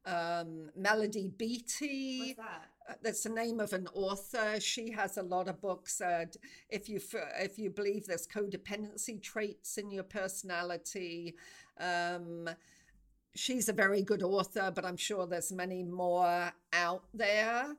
Um, 0.07 0.71
Melody 0.75 1.29
Beattie. 1.29 2.35
What's 2.37 2.49
that? 2.49 2.69
That's 3.03 3.23
the 3.23 3.31
name 3.31 3.61
of 3.61 3.73
an 3.73 3.89
author. 3.95 4.61
She 4.61 4.91
has 4.93 5.17
a 5.17 5.23
lot 5.23 5.49
of 5.49 5.61
books. 5.61 6.01
Uh, 6.01 6.27
if 6.69 6.89
you 6.89 7.01
if 7.39 7.59
you 7.59 7.71
believe 7.71 8.07
there's 8.07 8.27
codependency 8.27 9.23
traits 9.23 9.79
in 9.79 9.91
your 9.91 10.05
personality, 10.05 11.35
um, 11.79 12.49
she's 13.35 13.69
a 13.69 13.73
very 13.73 14.03
good 14.03 14.23
author. 14.23 14.73
But 14.75 14.85
I'm 14.85 14.97
sure 14.97 15.27
there's 15.27 15.53
many 15.53 15.83
more 15.83 16.53
out 16.73 17.05
there. 17.15 17.75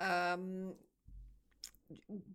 Um, 0.00 0.74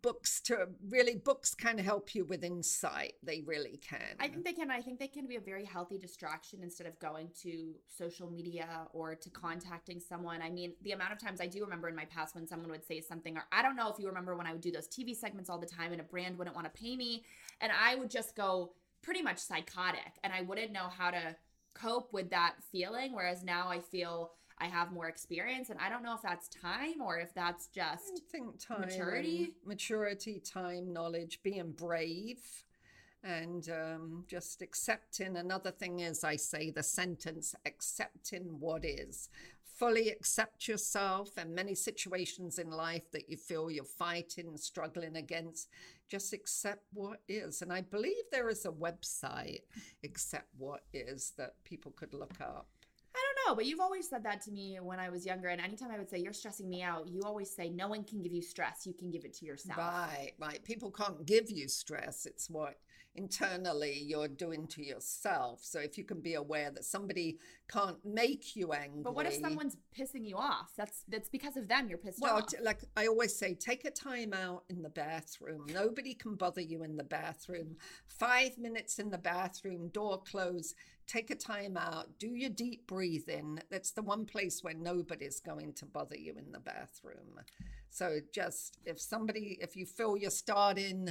books 0.01 0.41
to 0.41 0.67
really 0.89 1.15
books 1.15 1.53
can 1.53 1.77
help 1.77 2.15
you 2.15 2.25
with 2.25 2.43
insight. 2.43 3.13
They 3.23 3.41
really 3.45 3.77
can. 3.77 4.15
I 4.19 4.27
think 4.27 4.45
they 4.45 4.53
can. 4.53 4.71
I 4.71 4.81
think 4.81 4.99
they 4.99 5.07
can 5.07 5.27
be 5.27 5.35
a 5.35 5.41
very 5.41 5.65
healthy 5.65 5.97
distraction 5.97 6.59
instead 6.63 6.87
of 6.87 6.97
going 6.99 7.29
to 7.43 7.73
social 7.87 8.29
media 8.29 8.67
or 8.93 9.15
to 9.15 9.29
contacting 9.29 9.99
someone. 9.99 10.41
I 10.41 10.49
mean, 10.49 10.73
the 10.83 10.91
amount 10.91 11.13
of 11.13 11.19
times 11.19 11.41
I 11.41 11.47
do 11.47 11.61
remember 11.63 11.89
in 11.89 11.95
my 11.95 12.05
past 12.05 12.35
when 12.35 12.47
someone 12.47 12.69
would 12.71 12.85
say 12.85 13.01
something, 13.01 13.37
or 13.37 13.43
I 13.51 13.61
don't 13.61 13.75
know 13.75 13.89
if 13.89 13.99
you 13.99 14.07
remember 14.07 14.35
when 14.35 14.47
I 14.47 14.51
would 14.51 14.61
do 14.61 14.71
those 14.71 14.87
TV 14.87 15.15
segments 15.15 15.49
all 15.49 15.59
the 15.59 15.65
time 15.65 15.91
and 15.91 16.01
a 16.01 16.03
brand 16.05 16.37
wouldn't 16.37 16.55
want 16.55 16.71
to 16.71 16.81
pay 16.81 16.95
me, 16.95 17.23
and 17.61 17.71
I 17.71 17.95
would 17.95 18.09
just 18.09 18.35
go 18.35 18.71
pretty 19.01 19.21
much 19.21 19.37
psychotic 19.37 20.19
and 20.23 20.33
I 20.33 20.41
wouldn't 20.41 20.71
know 20.71 20.87
how 20.89 21.11
to 21.11 21.35
cope 21.73 22.11
with 22.13 22.29
that 22.31 22.55
feeling. 22.71 23.13
Whereas 23.13 23.43
now 23.43 23.69
I 23.69 23.79
feel 23.79 24.31
I 24.61 24.65
have 24.65 24.91
more 24.91 25.07
experience, 25.07 25.69
and 25.69 25.79
I 25.79 25.89
don't 25.89 26.03
know 26.03 26.15
if 26.15 26.21
that's 26.21 26.49
time 26.49 27.01
or 27.01 27.17
if 27.17 27.33
that's 27.33 27.69
I 27.75 27.79
just 27.79 28.23
think 28.31 28.59
time, 28.59 28.81
maturity? 28.81 29.53
maturity, 29.65 30.41
time, 30.41 30.91
knowledge, 30.91 31.39
being 31.43 31.71
brave, 31.71 32.39
and 33.23 33.69
um, 33.69 34.25
just 34.27 34.61
accepting. 34.61 35.37
Another 35.37 35.71
thing 35.71 35.99
is, 36.01 36.23
I 36.23 36.35
say 36.35 36.71
the 36.71 36.83
sentence 36.83 37.55
accepting 37.65 38.59
what 38.59 38.83
is. 38.83 39.29
Fully 39.77 40.09
accept 40.09 40.67
yourself 40.67 41.37
and 41.37 41.55
many 41.55 41.73
situations 41.73 42.59
in 42.59 42.69
life 42.69 43.09
that 43.13 43.29
you 43.29 43.37
feel 43.37 43.71
you're 43.71 43.85
fighting, 43.85 44.57
struggling 44.57 45.15
against. 45.15 45.69
Just 46.09 46.33
accept 46.33 46.83
what 46.91 47.21
is. 47.29 47.61
And 47.61 47.71
I 47.71 47.79
believe 47.79 48.23
there 48.29 48.49
is 48.49 48.65
a 48.65 48.71
website, 48.71 49.61
Accept 50.03 50.49
What 50.57 50.81
Is, 50.93 51.31
that 51.37 51.53
people 51.63 51.91
could 51.91 52.13
look 52.13 52.41
up. 52.41 52.67
Know, 53.47 53.55
but 53.55 53.65
you've 53.65 53.79
always 53.79 54.09
said 54.09 54.23
that 54.23 54.41
to 54.43 54.51
me 54.51 54.77
when 54.81 54.99
I 54.99 55.09
was 55.09 55.25
younger. 55.25 55.47
And 55.47 55.61
anytime 55.61 55.91
I 55.91 55.97
would 55.97 56.09
say, 56.09 56.17
You're 56.19 56.33
stressing 56.33 56.69
me 56.69 56.81
out, 56.81 57.07
you 57.07 57.21
always 57.23 57.49
say, 57.49 57.69
No 57.69 57.87
one 57.87 58.03
can 58.03 58.21
give 58.21 58.33
you 58.33 58.41
stress. 58.41 58.85
You 58.85 58.93
can 58.93 59.11
give 59.11 59.25
it 59.25 59.33
to 59.37 59.45
yourself. 59.45 59.77
Right, 59.77 60.33
right. 60.39 60.63
People 60.63 60.91
can't 60.91 61.25
give 61.25 61.49
you 61.49 61.67
stress. 61.67 62.25
It's 62.25 62.49
what 62.49 62.77
internally 63.15 64.01
you're 64.05 64.27
doing 64.27 64.67
to 64.67 64.83
yourself. 64.83 65.59
So 65.63 65.79
if 65.79 65.97
you 65.97 66.03
can 66.03 66.21
be 66.21 66.35
aware 66.35 66.71
that 66.71 66.85
somebody 66.85 67.37
can't 67.69 67.97
make 68.05 68.55
you 68.55 68.71
angry. 68.71 69.01
But 69.03 69.15
what 69.15 69.25
if 69.25 69.35
someone's 69.35 69.77
pissing 69.97 70.27
you 70.27 70.37
off? 70.37 70.71
That's 70.77 71.03
that's 71.07 71.29
because 71.29 71.57
of 71.57 71.67
them 71.67 71.87
you're 71.89 71.97
pissed 71.97 72.21
well, 72.21 72.37
off. 72.37 72.47
t- 72.47 72.57
like 72.61 72.81
I 72.95 73.07
always 73.07 73.35
say, 73.35 73.53
take 73.53 73.85
a 73.85 73.91
time 73.91 74.33
out 74.33 74.63
in 74.69 74.81
the 74.81 74.89
bathroom. 74.89 75.65
Nobody 75.73 76.13
can 76.13 76.35
bother 76.35 76.61
you 76.61 76.83
in 76.83 76.97
the 76.97 77.03
bathroom. 77.03 77.77
Five 78.07 78.57
minutes 78.57 78.99
in 78.99 79.09
the 79.09 79.17
bathroom, 79.17 79.89
door 79.89 80.21
closed. 80.21 80.75
Take 81.07 81.31
a 81.31 81.35
time 81.35 81.75
out. 81.75 82.19
Do 82.19 82.35
your 82.35 82.51
deep 82.51 82.85
breathing. 82.85 83.59
That's 83.71 83.91
the 83.91 84.03
one 84.03 84.25
place 84.25 84.63
where 84.63 84.75
nobody's 84.75 85.39
going 85.39 85.73
to 85.73 85.85
bother 85.85 86.15
you 86.15 86.35
in 86.37 86.51
the 86.51 86.59
bathroom. 86.59 87.39
So 87.89 88.19
just 88.33 88.77
if 88.85 88.99
somebody, 89.01 89.57
if 89.61 89.75
you 89.75 89.85
feel 89.85 90.15
you're 90.17 90.29
starting 90.31 91.09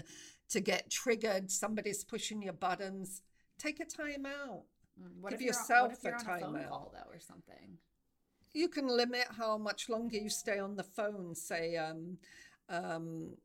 to 0.51 0.61
get 0.61 0.91
triggered, 0.91 1.51
somebody's 1.51 2.05
pushing 2.05 2.43
your 2.43 2.53
buttons, 2.55 3.23
take 3.59 3.81
a 3.81 3.85
time 3.85 4.25
out. 4.27 4.63
Mm, 5.01 5.21
what 5.21 5.31
give 5.31 5.41
on- 5.41 5.47
yourself 5.47 5.89
what 5.89 5.99
if 5.99 6.05
you're 6.05 6.15
a 6.17 6.19
time 6.23 6.41
phone 6.41 6.57
out. 6.61 6.69
call 6.71 6.93
though 6.95 7.11
or 7.13 7.21
something? 7.21 7.79
you 8.55 8.69
can 8.69 8.89
limit 8.89 9.27
how 9.37 9.59
much 9.59 9.89
longer 9.91 10.17
you 10.17 10.31
stay 10.31 10.59
on 10.59 10.75
the 10.75 10.83
phone. 10.83 11.35
Say, 11.35 11.77
um, 11.77 12.17
um, 12.69 13.37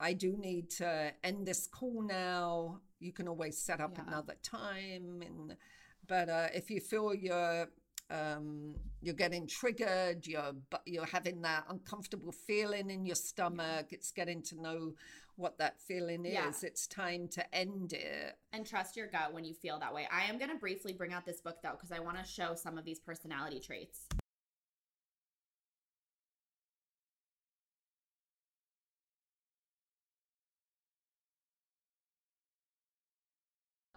I 0.00 0.12
do 0.12 0.36
need 0.36 0.68
to 0.72 1.12
end 1.22 1.46
this 1.46 1.66
call 1.66 2.02
now. 2.02 2.80
You 2.98 3.12
can 3.12 3.28
always 3.28 3.56
set 3.56 3.80
up 3.80 3.96
Yeah. 3.96 4.04
another 4.08 4.34
time, 4.42 5.22
and 5.22 5.56
but 6.06 6.28
uh, 6.28 6.48
if 6.54 6.70
you 6.70 6.80
feel 6.80 7.14
you're 7.14 7.68
um, 8.10 8.74
you're 9.00 9.14
getting 9.14 9.46
triggered, 9.46 10.26
you're 10.26 10.52
but 10.70 10.82
you're 10.86 11.06
having 11.06 11.42
that 11.42 11.64
uncomfortable 11.68 12.32
feeling 12.32 12.90
in 12.90 13.04
your 13.04 13.16
stomach. 13.16 13.86
It's 13.90 14.10
getting 14.10 14.42
to 14.44 14.60
know 14.60 14.94
what 15.36 15.58
that 15.58 15.80
feeling 15.80 16.24
is. 16.24 16.32
Yeah. 16.32 16.50
It's 16.62 16.86
time 16.86 17.28
to 17.28 17.54
end 17.54 17.92
it. 17.92 18.36
And 18.52 18.66
trust 18.66 18.96
your 18.96 19.06
gut 19.06 19.32
when 19.32 19.44
you 19.44 19.54
feel 19.54 19.78
that 19.78 19.94
way. 19.94 20.08
I 20.12 20.24
am 20.24 20.38
going 20.38 20.50
to 20.50 20.56
briefly 20.56 20.92
bring 20.92 21.12
out 21.12 21.24
this 21.24 21.40
book 21.40 21.58
though, 21.62 21.72
because 21.72 21.92
I 21.92 22.00
want 22.00 22.18
to 22.18 22.24
show 22.24 22.54
some 22.54 22.76
of 22.76 22.84
these 22.84 22.98
personality 22.98 23.60
traits. 23.60 24.06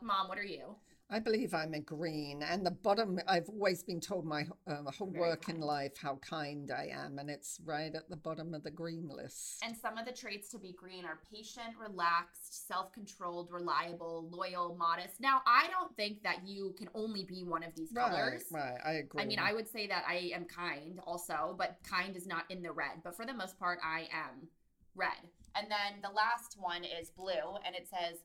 Mom, 0.04 0.28
what 0.28 0.40
are 0.40 0.44
you? 0.44 0.76
I 1.14 1.20
believe 1.20 1.54
I'm 1.54 1.74
a 1.74 1.80
green, 1.82 2.42
and 2.42 2.66
the 2.66 2.72
bottom. 2.72 3.20
I've 3.28 3.50
always 3.50 3.84
been 3.84 4.00
told 4.00 4.26
my 4.26 4.46
uh, 4.66 4.90
whole 4.98 5.12
Very 5.12 5.20
working 5.20 5.56
kind. 5.56 5.66
life 5.66 5.92
how 6.02 6.16
kind 6.22 6.72
I 6.72 6.88
am, 6.94 7.20
and 7.20 7.30
it's 7.30 7.60
right 7.66 7.94
at 7.94 8.10
the 8.10 8.16
bottom 8.16 8.54
of 8.54 8.64
the 8.64 8.72
green 8.72 9.10
list. 9.10 9.62
And 9.62 9.76
some 9.76 9.98
of 9.98 10.06
the 10.06 10.14
traits 10.14 10.48
to 10.52 10.58
be 10.58 10.72
green 10.72 11.04
are 11.04 11.20
patient, 11.30 11.76
relaxed, 11.78 12.66
self 12.66 12.94
controlled, 12.94 13.50
reliable, 13.52 14.30
loyal, 14.32 14.78
modest. 14.80 15.20
Now, 15.20 15.42
I 15.46 15.68
don't 15.70 15.94
think 15.98 16.24
that 16.24 16.48
you 16.48 16.74
can 16.78 16.88
only 16.96 17.26
be 17.26 17.44
one 17.44 17.64
of 17.64 17.76
these 17.76 17.92
colors. 17.92 18.44
right, 18.50 18.72
right. 18.72 18.80
I 18.86 18.92
agree. 18.94 19.22
I 19.22 19.26
mean, 19.26 19.40
I 19.40 19.52
would 19.52 19.68
say 19.68 19.88
that 19.88 20.06
I 20.08 20.32
am 20.34 20.46
kind 20.46 21.02
also, 21.06 21.56
but 21.58 21.78
kind 21.84 22.16
is 22.16 22.26
not 22.26 22.46
in 22.50 22.62
the 22.62 22.72
red. 22.72 23.04
But 23.04 23.18
for 23.18 23.26
the 23.26 23.34
most 23.34 23.60
part, 23.60 23.80
I 23.84 24.08
am 24.14 24.48
red. 24.96 25.28
And 25.56 25.68
then 25.70 26.02
the 26.02 26.16
last 26.16 26.56
one 26.58 26.86
is 26.86 27.10
blue, 27.10 27.58
and 27.66 27.76
it 27.76 27.90
says, 27.90 28.20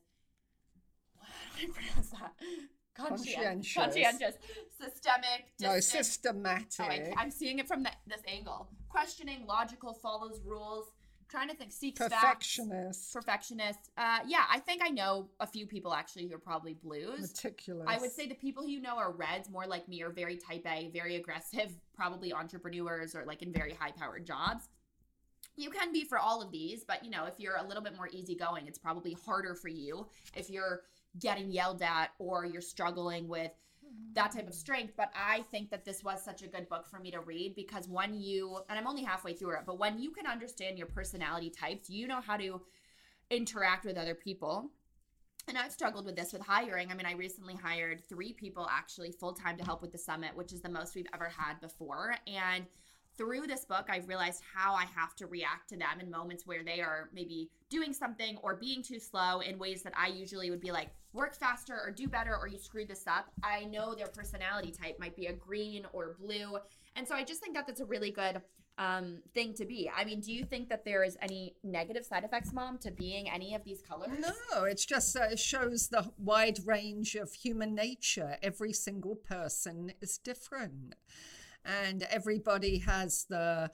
how 1.21 1.61
do 1.61 1.67
I 1.67 1.75
pronounce 1.75 2.11
that? 2.11 2.33
Conscientious. 2.97 3.75
Conscientious. 3.75 4.35
Systemic. 4.81 5.47
no 5.61 5.81
systematic. 5.81 6.67
Oh, 6.81 6.85
I, 6.85 7.13
I'm 7.17 7.31
seeing 7.31 7.59
it 7.59 7.69
from 7.69 7.83
the, 7.83 7.91
this 8.07 8.21
angle. 8.29 8.69
Questioning, 8.89 9.47
logical, 9.47 9.95
follows 9.95 10.41
rules. 10.45 10.87
trying 11.29 11.49
to 11.49 11.55
think. 11.57 11.73
Seeks 11.73 11.99
facts. 11.99 12.15
perfectionist, 12.15 13.13
Perfectionist. 13.13 13.91
Uh, 13.97 14.19
yeah, 14.27 14.45
I 14.51 14.59
think 14.61 14.83
I 14.85 14.89
know 14.89 15.29
a 15.41 15.47
few 15.47 15.67
people 15.67 15.93
actually 15.95 16.27
who 16.29 16.35
are 16.35 16.39
probably 16.39 16.75
blues. 16.75 17.21
meticulous. 17.21 17.87
I 17.89 17.99
would 17.99 18.13
say 18.13 18.27
the 18.27 18.35
people 18.35 18.67
you 18.67 18.81
know 18.81 18.97
are 18.97 19.13
reds, 19.13 19.49
more 19.51 19.67
like 19.67 19.89
me, 19.89 20.03
are 20.03 20.11
very 20.11 20.37
type 20.37 20.67
A, 20.67 20.91
very 20.93 21.17
aggressive, 21.17 21.73
probably 21.97 22.33
entrepreneurs 22.33 23.15
or 23.15 23.25
like 23.25 23.43
in 23.43 23.53
very 23.53 23.73
high 23.73 23.93
powered 23.93 24.27
jobs. 24.27 24.69
You 25.59 25.71
can 25.71 25.91
be 25.91 26.05
for 26.05 26.19
all 26.19 26.43
of 26.43 26.51
these, 26.51 26.85
but 26.85 27.03
you 27.03 27.11
know, 27.11 27.25
if 27.25 27.35
you're 27.39 27.57
a 27.57 27.67
little 27.67 27.83
bit 27.83 27.97
more 27.97 28.09
easygoing, 28.13 28.67
it's 28.67 28.79
probably 28.79 29.17
harder 29.25 29.55
for 29.55 29.69
you 29.69 30.07
if 30.35 30.51
you're 30.51 30.83
getting 31.19 31.51
yelled 31.51 31.83
at 31.83 32.11
or 32.19 32.45
you're 32.45 32.61
struggling 32.61 33.29
with 33.29 33.53
that 34.15 34.33
type 34.33 34.49
of 34.49 34.55
strength. 34.55 34.95
But 34.97 35.11
I 35.15 35.45
think 35.51 35.71
that 35.71 35.85
this 35.85 36.03
was 36.03 36.25
such 36.25 36.43
a 36.43 36.49
good 36.49 36.69
book 36.69 36.87
for 36.87 36.99
me 36.99 37.11
to 37.11 37.21
read 37.21 37.55
because 37.55 37.89
when 37.89 38.15
you, 38.15 38.59
and 38.69 38.79
I'm 38.79 38.87
only 38.87 39.05
halfway 39.05 39.35
through 39.35 39.57
it, 39.57 39.63
but 39.67 39.79
when 39.79 39.99
you 39.99 40.11
can 40.11 40.27
understand 40.27 40.79
your 40.79 40.87
personality 40.87 41.51
types, 41.51 41.91
you 41.91 42.07
know 42.07 42.21
how 42.21 42.37
to 42.37 42.61
interact 43.31 43.85
with 43.85 43.97
other 43.97 44.15
people. 44.15 44.71
And 45.49 45.57
I've 45.57 45.73
struggled 45.73 46.07
with 46.07 46.17
this 46.17 46.33
with 46.33 46.43
hiring. 46.43 46.91
I 46.91 46.95
mean, 46.95 47.07
I 47.07 47.13
recently 47.13 47.55
hired 47.55 48.03
three 48.09 48.33
people 48.33 48.67
actually 48.71 49.13
full 49.13 49.33
time 49.33 49.57
to 49.59 49.65
help 49.65 49.81
with 49.81 49.93
the 49.93 49.99
summit, 49.99 50.35
which 50.35 50.53
is 50.53 50.61
the 50.61 50.69
most 50.69 50.97
we've 50.97 51.07
ever 51.15 51.29
had 51.29 51.61
before. 51.61 52.17
And 52.27 52.67
through 53.17 53.47
this 53.47 53.65
book, 53.65 53.87
I've 53.89 54.09
realized 54.09 54.43
how 54.55 54.75
I 54.75 54.85
have 54.95 55.15
to 55.17 55.27
react 55.27 55.69
to 55.71 55.77
them 55.77 56.01
in 56.01 56.11
moments 56.11 56.47
where 56.47 56.63
they 56.63 56.81
are 56.81 57.11
maybe 57.15 57.51
doing 57.71 57.93
something 57.93 58.37
or 58.43 58.57
being 58.57 58.83
too 58.83 58.99
slow 58.99 59.41
in 59.41 59.59
ways 59.59 59.83
that 59.83 59.93
I 59.97 60.09
usually 60.09 60.51
would 60.51 60.61
be 60.61 60.73
like, 60.73 60.89
work 61.13 61.35
faster 61.35 61.81
or 61.83 61.91
do 61.91 62.09
better 62.09 62.37
or 62.37 62.47
you 62.47 62.59
screwed 62.59 62.89
this 62.89 63.07
up. 63.07 63.27
I 63.43 63.65
know 63.65 63.95
their 63.95 64.07
personality 64.09 64.71
type 64.71 64.99
might 65.01 65.17
be 65.17 65.27
a 65.27 65.33
green 65.33 65.87
or 65.93 66.17
blue. 66.21 66.59
And 66.95 67.09
so 67.09 67.15
I 67.15 67.25
just 67.25 67.41
think 67.41 67.55
that 67.55 67.67
that's 67.67 67.81
a 67.81 67.87
really 67.87 68.11
good 68.11 68.43
um, 68.79 69.19
thing 69.35 69.55
to 69.55 69.65
be. 69.65 69.91
I 69.95 70.05
mean, 70.05 70.21
do 70.21 70.33
you 70.33 70.45
think 70.45 70.69
that 70.69 70.85
there 70.85 71.03
is 71.03 71.17
any 71.23 71.55
negative 71.65 72.05
side 72.05 72.25
effects, 72.25 72.53
mom, 72.53 72.79
to 72.79 72.91
being 72.91 73.29
any 73.31 73.55
of 73.55 73.65
these 73.65 73.81
colors? 73.81 74.11
No, 74.19 74.65
it's 74.65 74.85
just 74.85 75.17
uh, 75.17 75.23
it 75.33 75.39
shows 75.39 75.89
the 75.89 76.11
wide 76.19 76.59
range 76.67 77.15
of 77.15 77.33
human 77.33 77.75
nature. 77.75 78.37
Every 78.43 78.73
single 78.73 79.17
person 79.17 79.93
is 80.01 80.19
different, 80.19 80.95
and 81.67 82.03
everybody 82.05 82.79
has 82.79 83.27
the 83.29 83.71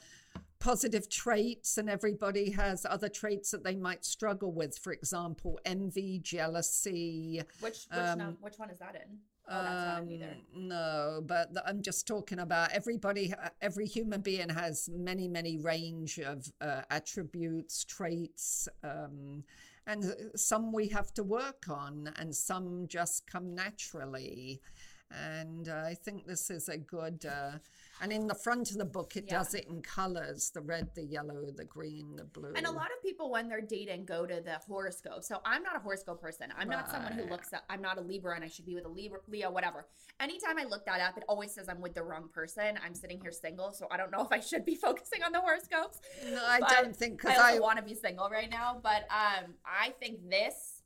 positive 0.60 1.08
traits, 1.08 1.76
and 1.76 1.90
everybody 1.90 2.50
has 2.52 2.86
other 2.88 3.08
traits 3.08 3.50
that 3.50 3.64
they 3.64 3.74
might 3.74 4.04
struggle 4.04 4.52
with. 4.52 4.78
For 4.78 4.92
example, 4.92 5.58
envy, 5.64 6.20
jealousy. 6.22 7.42
Which 7.60 7.86
which, 7.90 7.98
Um, 7.98 8.18
no, 8.18 8.36
which 8.40 8.58
one 8.58 8.70
is 8.70 8.78
that 8.78 8.94
in? 8.94 9.18
Oh, 9.48 9.60
that's 9.62 10.06
not 10.08 10.12
it. 10.12 10.22
Um, 10.54 10.68
no, 10.68 11.20
but 11.26 11.52
th- 11.52 11.64
I'm 11.66 11.82
just 11.82 12.06
talking 12.06 12.38
about 12.38 12.70
everybody. 12.70 13.34
Every 13.60 13.86
human 13.86 14.20
being 14.20 14.48
has 14.48 14.88
many, 14.92 15.26
many 15.26 15.58
range 15.58 16.20
of 16.20 16.52
uh, 16.60 16.82
attributes, 16.90 17.84
traits, 17.84 18.68
um, 18.84 19.42
and 19.88 20.04
uh, 20.04 20.14
some 20.36 20.72
we 20.72 20.86
have 20.88 21.12
to 21.14 21.24
work 21.24 21.68
on, 21.68 22.12
and 22.20 22.32
some 22.34 22.86
just 22.86 23.26
come 23.26 23.52
naturally. 23.52 24.60
And 25.12 25.68
uh, 25.68 25.82
I 25.86 25.94
think 25.94 26.26
this 26.26 26.50
is 26.50 26.68
a 26.68 26.78
good. 26.78 27.24
Uh, 27.26 27.58
and 28.00 28.12
in 28.12 28.26
the 28.26 28.34
front 28.34 28.70
of 28.70 28.78
the 28.78 28.84
book, 28.84 29.16
it 29.16 29.24
Yeah. 29.26 29.38
does 29.38 29.54
it 29.54 29.66
in 29.68 29.82
colors: 29.82 30.50
the 30.50 30.60
red, 30.60 30.94
the 30.94 31.04
yellow, 31.04 31.50
the 31.50 31.64
green, 31.64 32.16
the 32.16 32.24
blue. 32.24 32.52
And 32.56 32.66
a 32.66 32.70
lot 32.70 32.86
of 32.86 33.02
people, 33.02 33.30
when 33.30 33.48
they're 33.48 33.60
dating, 33.60 34.06
go 34.06 34.26
to 34.26 34.40
the 34.40 34.58
horoscope. 34.66 35.24
So 35.24 35.40
I'm 35.44 35.62
not 35.62 35.76
a 35.76 35.80
horoscope 35.80 36.20
person. 36.20 36.52
I'm 36.58 36.68
not 36.68 36.90
someone 36.90 37.12
who 37.12 37.24
looks 37.24 37.52
up. 37.52 37.64
I'm 37.68 37.82
not 37.82 37.98
a 37.98 38.00
Libra, 38.00 38.34
and 38.34 38.44
I 38.44 38.48
should 38.48 38.66
be 38.66 38.74
with 38.74 38.86
a 38.86 38.88
Libra, 38.88 39.20
Leo, 39.28 39.50
whatever. 39.50 39.86
Anytime 40.20 40.58
I 40.58 40.64
look 40.64 40.84
that 40.86 41.00
up, 41.00 41.16
it 41.16 41.24
always 41.28 41.52
says 41.52 41.68
I'm 41.68 41.80
with 41.80 41.94
the 41.94 42.02
wrong 42.02 42.28
person. 42.32 42.78
I'm 42.84 42.94
sitting 42.94 43.20
here 43.20 43.32
single, 43.32 43.72
so 43.72 43.86
I 43.90 43.96
don't 43.96 44.10
know 44.10 44.22
if 44.24 44.32
I 44.32 44.40
should 44.40 44.64
be 44.64 44.74
focusing 44.74 45.22
on 45.22 45.32
the 45.32 45.40
horoscopes. 45.40 46.00
No, 46.30 46.42
I 46.44 46.60
but 46.60 46.70
don't 46.70 46.96
think 46.96 47.20
because 47.20 47.38
also 47.38 47.56
I, 47.56 47.58
want 47.58 47.78
to 47.78 47.84
be 47.84 47.94
single 47.94 48.28
right 48.30 48.50
now, 48.50 48.80
but 48.82 49.02
um, 49.10 49.54
I 49.64 49.90
think 50.00 50.28
this 50.28 50.81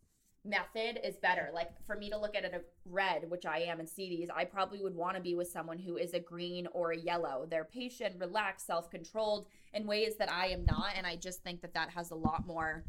method 0.47 1.01
is 1.05 1.17
better. 1.17 1.51
Like 1.53 1.71
for 1.87 1.97
me 1.97 2.09
to 2.11 2.19
look 2.19 2.37
at 2.37 2.45
it 2.45 2.55
a 2.55 2.61
red, 2.85 3.29
which 3.29 3.45
I 3.47 3.59
am, 3.61 3.81
and 3.81 3.89
see 3.89 4.09
these, 4.09 4.29
I 4.35 4.45
probably 4.45 4.81
would 4.81 4.95
want 4.95 5.17
to 5.17 5.23
be 5.23 5.35
with 5.35 5.49
someone 5.49 5.79
who 5.79 5.97
is 5.97 6.15
a 6.15 6.21
green 6.21 6.67
or 6.73 6.93
a 6.93 6.97
yellow. 6.99 7.47
They're 7.49 7.65
patient, 7.65 8.17
relaxed, 8.19 8.67
self-controlled 8.67 9.47
in 9.75 9.87
ways 9.87 10.17
that 10.19 10.31
I 10.31 10.49
am 10.49 10.65
not, 10.65 10.91
and 10.97 11.07
I 11.07 11.17
just 11.17 11.43
think 11.43 11.61
that 11.63 11.75
that 11.75 11.91
has 11.91 12.11
a 12.11 12.15
lot 12.15 12.47
more 12.47 12.85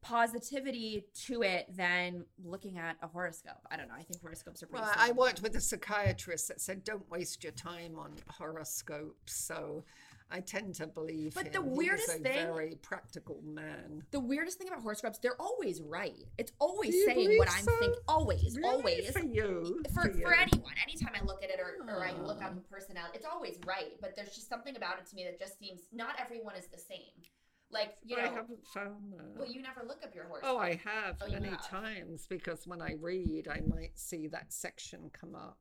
positivity 0.00 1.04
to 1.26 1.42
it 1.42 1.66
than 1.76 2.24
looking 2.44 2.78
at 2.78 2.96
a 3.02 3.08
horoscope. 3.08 3.58
I 3.70 3.76
don't 3.76 3.88
know. 3.88 3.94
I 3.94 4.02
think 4.02 4.22
horoscopes 4.22 4.62
are 4.62 4.66
pretty. 4.66 4.84
Well, 4.84 4.94
I 4.96 5.10
worked 5.12 5.42
with 5.42 5.56
a 5.56 5.60
psychiatrist 5.60 6.48
that 6.48 6.60
said, 6.60 6.84
"Don't 6.84 7.08
waste 7.10 7.42
your 7.42 7.52
time 7.52 7.98
on 7.98 8.14
horoscopes." 8.28 9.34
So, 9.34 9.84
I 10.30 10.40
tend 10.40 10.74
to 10.76 10.86
believe. 10.86 11.34
But 11.34 11.46
him. 11.46 11.52
the 11.54 11.62
He 11.62 11.68
weirdest 11.76 12.08
a 12.10 12.12
thing- 12.12 12.22
very 12.22 12.76
practical 12.82 13.40
man. 13.42 14.04
The 14.10 14.20
weirdest 14.20 14.58
thing 14.58 14.68
about 14.68 14.82
horoscopes, 14.82 15.18
they're 15.18 15.40
always 15.40 15.80
right. 15.80 16.26
It's 16.36 16.52
always 16.58 16.94
saying 17.06 17.38
what 17.38 17.48
I'm 17.50 17.64
so? 17.64 17.70
thinking. 17.78 17.94
Always, 18.06 18.56
Really? 18.56 18.68
always. 18.68 19.10
for 19.10 19.20
you, 19.20 19.80
for, 19.94 20.02
for, 20.02 20.10
for 20.12 20.16
you. 20.18 20.26
anyone 20.26 20.72
anytime 20.86 21.12
i 21.14 21.24
look 21.24 21.42
at 21.42 21.50
it 21.50 21.58
or, 21.60 21.84
or 21.90 22.04
i 22.04 22.12
look 22.12 22.38
Ah. 22.42 22.46
up 22.46 22.56
a 22.56 22.60
personality 22.72 23.12
it's 23.16 23.26
always 23.26 23.58
right 23.66 23.92
but 24.00 24.14
there's 24.16 24.34
just 24.34 24.48
something 24.48 24.76
about 24.76 24.98
it 24.98 25.06
to 25.06 25.14
me 25.16 25.24
that 25.24 25.38
just 25.38 25.58
seems 25.58 25.82
not 25.92 26.14
everyone 26.20 26.56
is 26.56 26.66
the 26.68 26.78
same 26.78 27.22
like 27.70 27.94
you 28.04 28.16
I 28.16 28.24
know 28.24 28.34
haven't 28.34 28.66
found 28.66 29.12
that. 29.12 29.38
well 29.38 29.50
you 29.50 29.60
never 29.62 29.82
look 29.86 30.02
up 30.04 30.14
your 30.14 30.24
horse 30.24 30.42
Oh, 30.44 30.56
I 30.58 30.80
have 30.84 31.16
Oh, 31.22 31.30
many 31.30 31.48
have. 31.48 31.66
times 31.68 32.26
because 32.28 32.66
when 32.66 32.80
I 32.82 32.94
read, 33.00 33.48
I 33.48 33.60
might 33.66 33.98
see 33.98 34.26
that 34.28 34.52
section 34.52 35.10
come 35.12 35.34
up, 35.34 35.58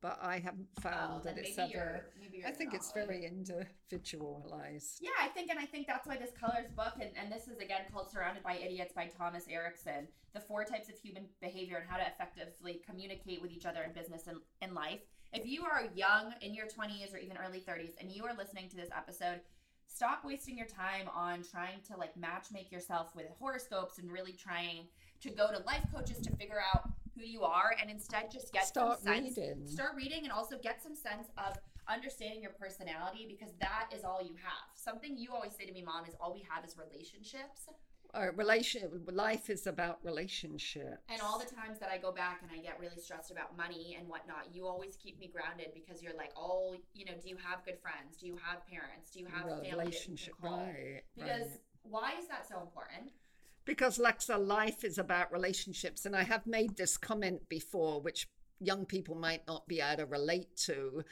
but 0.00 0.18
I 0.22 0.38
haven't 0.38 0.68
found 0.80 1.20
oh, 1.20 1.24
that 1.24 1.38
it's 1.38 1.58
ever. 1.58 1.70
you're, 1.70 2.04
maybe 2.20 2.38
you're 2.38 2.48
I 2.48 2.52
think 2.52 2.74
it's 2.74 2.92
very 2.92 3.24
individualized. 3.24 4.98
yeah 5.00 5.10
i 5.20 5.28
think 5.28 5.50
and 5.50 5.58
i 5.58 5.64
think 5.64 5.86
that's 5.86 6.06
why 6.06 6.16
this 6.16 6.30
colors 6.38 6.70
book 6.76 6.94
and, 7.00 7.10
and 7.20 7.32
this 7.32 7.48
is 7.48 7.58
again 7.58 7.82
called 7.92 8.10
surrounded 8.10 8.42
by 8.42 8.56
idiots 8.56 8.92
by 8.94 9.06
thomas 9.06 9.44
erikson 9.50 10.08
the 10.34 10.40
four 10.40 10.64
types 10.64 10.88
of 10.88 10.94
human 10.96 11.24
behavior 11.40 11.78
and 11.78 11.88
how 11.88 11.96
to 11.96 12.06
effectively 12.06 12.80
communicate 12.86 13.42
with 13.42 13.50
each 13.50 13.66
other 13.66 13.82
in 13.82 13.92
business 13.92 14.26
and 14.26 14.38
in 14.62 14.74
life 14.74 15.00
if 15.32 15.46
you 15.46 15.64
are 15.64 15.84
young 15.94 16.32
in 16.40 16.54
your 16.54 16.66
20s 16.66 17.14
or 17.14 17.18
even 17.18 17.36
early 17.36 17.60
30s 17.60 17.92
and 18.00 18.10
you 18.10 18.24
are 18.24 18.34
listening 18.36 18.68
to 18.68 18.76
this 18.76 18.88
episode 18.96 19.40
stop 19.86 20.24
wasting 20.24 20.56
your 20.56 20.66
time 20.66 21.08
on 21.14 21.42
trying 21.42 21.80
to 21.86 21.96
like 21.96 22.16
match 22.16 22.46
make 22.52 22.70
yourself 22.70 23.08
with 23.16 23.26
horoscopes 23.38 23.98
and 23.98 24.10
really 24.10 24.32
trying 24.32 24.86
to 25.20 25.30
go 25.30 25.50
to 25.50 25.58
life 25.66 25.84
coaches 25.92 26.18
to 26.18 26.30
figure 26.36 26.62
out 26.74 26.90
who 27.18 27.26
you 27.26 27.42
are 27.42 27.74
and 27.80 27.90
instead 27.90 28.30
just 28.30 28.52
get 28.52 28.66
Start 28.66 29.00
some 29.02 29.14
sense 29.14 29.36
reading. 29.36 29.66
start 29.66 29.92
reading 29.96 30.22
and 30.24 30.32
also 30.32 30.56
get 30.62 30.82
some 30.82 30.94
sense 30.94 31.28
of 31.36 31.56
understanding 31.88 32.42
your 32.42 32.52
personality 32.52 33.26
because 33.28 33.54
that 33.60 33.88
is 33.94 34.04
all 34.04 34.20
you 34.22 34.34
have 34.36 34.68
something 34.74 35.16
you 35.18 35.32
always 35.32 35.54
say 35.56 35.64
to 35.64 35.72
me 35.72 35.82
mom 35.82 36.04
is 36.06 36.14
all 36.20 36.32
we 36.32 36.44
have 36.48 36.64
is 36.64 36.76
relationships 36.76 37.62
Uh, 38.14 38.32
relation 38.36 38.82
life 39.12 39.50
is 39.50 39.66
about 39.66 39.98
relationships. 40.02 41.02
and 41.12 41.20
all 41.20 41.38
the 41.38 41.44
times 41.60 41.78
that 41.78 41.90
i 41.90 41.98
go 41.98 42.10
back 42.12 42.40
and 42.42 42.50
i 42.56 42.58
get 42.62 42.78
really 42.80 42.96
stressed 43.06 43.30
about 43.30 43.56
money 43.56 43.96
and 43.98 44.06
whatnot 44.08 44.44
you 44.54 44.66
always 44.66 44.96
keep 44.96 45.18
me 45.18 45.28
grounded 45.34 45.68
because 45.74 46.02
you're 46.02 46.16
like 46.22 46.32
oh 46.36 46.74
you 46.94 47.04
know 47.06 47.12
do 47.22 47.28
you 47.28 47.36
have 47.36 47.64
good 47.64 47.78
friends 47.84 48.16
do 48.20 48.26
you 48.26 48.36
have 48.46 48.58
parents 48.66 49.10
do 49.12 49.18
you 49.20 49.26
have 49.26 49.44
family 49.48 49.70
relationship, 49.70 50.34
right? 50.42 51.02
because 51.16 51.48
right. 51.48 51.60
why 51.82 52.12
is 52.20 52.26
that 52.28 52.46
so 52.48 52.60
important 52.60 53.12
Because 53.68 53.98
Lexa, 53.98 54.38
life 54.38 54.82
is 54.82 54.96
about 54.96 55.30
relationships. 55.30 56.06
And 56.06 56.16
I 56.16 56.22
have 56.22 56.46
made 56.46 56.74
this 56.74 56.96
comment 56.96 57.50
before, 57.50 58.00
which 58.00 58.26
young 58.60 58.86
people 58.86 59.14
might 59.14 59.46
not 59.46 59.68
be 59.68 59.82
able 59.82 59.98
to 59.98 60.06
relate 60.06 60.56
to. 60.64 61.04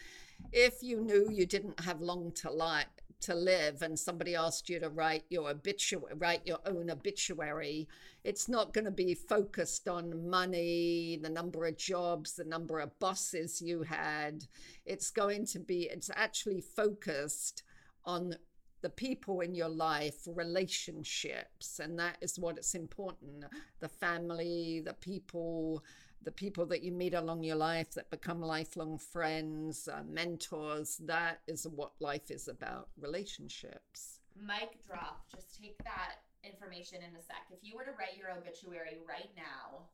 If 0.54 0.82
you 0.82 1.02
knew 1.02 1.28
you 1.30 1.44
didn't 1.44 1.80
have 1.80 2.00
long 2.00 2.32
to 2.36 2.50
live, 2.50 2.86
to 3.20 3.34
live 3.34 3.82
and 3.82 3.98
somebody 3.98 4.34
asked 4.34 4.70
you 4.70 4.80
to 4.80 4.88
write 4.88 5.24
your 5.30 5.50
obituary 5.50 6.14
write 6.18 6.46
your 6.46 6.58
own 6.66 6.90
obituary 6.90 7.88
it's 8.24 8.46
not 8.46 8.74
going 8.74 8.84
to 8.84 8.90
be 8.90 9.14
focused 9.14 9.88
on 9.88 10.28
money 10.28 11.18
the 11.22 11.30
number 11.30 11.64
of 11.64 11.78
jobs 11.78 12.34
the 12.34 12.44
number 12.44 12.78
of 12.78 12.96
bosses 12.98 13.62
you 13.62 13.82
had 13.82 14.44
it's 14.84 15.10
going 15.10 15.46
to 15.46 15.58
be 15.58 15.84
it's 15.84 16.10
actually 16.14 16.60
focused 16.60 17.62
on 18.04 18.36
the 18.82 18.90
people 18.90 19.40
in 19.40 19.54
your 19.54 19.68
life, 19.68 20.26
relationships, 20.26 21.80
and 21.80 21.98
that 21.98 22.16
is 22.20 22.38
what 22.38 22.58
it's 22.58 22.74
important 22.74 23.44
the 23.80 23.88
family, 23.88 24.82
the 24.84 24.94
people, 24.94 25.82
the 26.22 26.30
people 26.30 26.66
that 26.66 26.82
you 26.82 26.92
meet 26.92 27.14
along 27.14 27.42
your 27.42 27.56
life 27.56 27.92
that 27.92 28.10
become 28.10 28.40
lifelong 28.40 28.98
friends, 28.98 29.88
uh, 29.88 30.02
mentors. 30.08 30.98
That 31.04 31.40
is 31.46 31.66
what 31.66 31.92
life 32.00 32.30
is 32.30 32.48
about 32.48 32.88
relationships. 33.00 34.20
Mic 34.34 34.84
drop. 34.86 35.24
Just 35.34 35.60
take 35.60 35.78
that 35.84 36.16
information 36.44 36.98
in 36.98 37.16
a 37.16 37.22
sec. 37.22 37.46
If 37.50 37.58
you 37.62 37.76
were 37.76 37.84
to 37.84 37.92
write 37.92 38.16
your 38.16 38.30
obituary 38.30 38.98
right 39.08 39.30
now, 39.36 39.88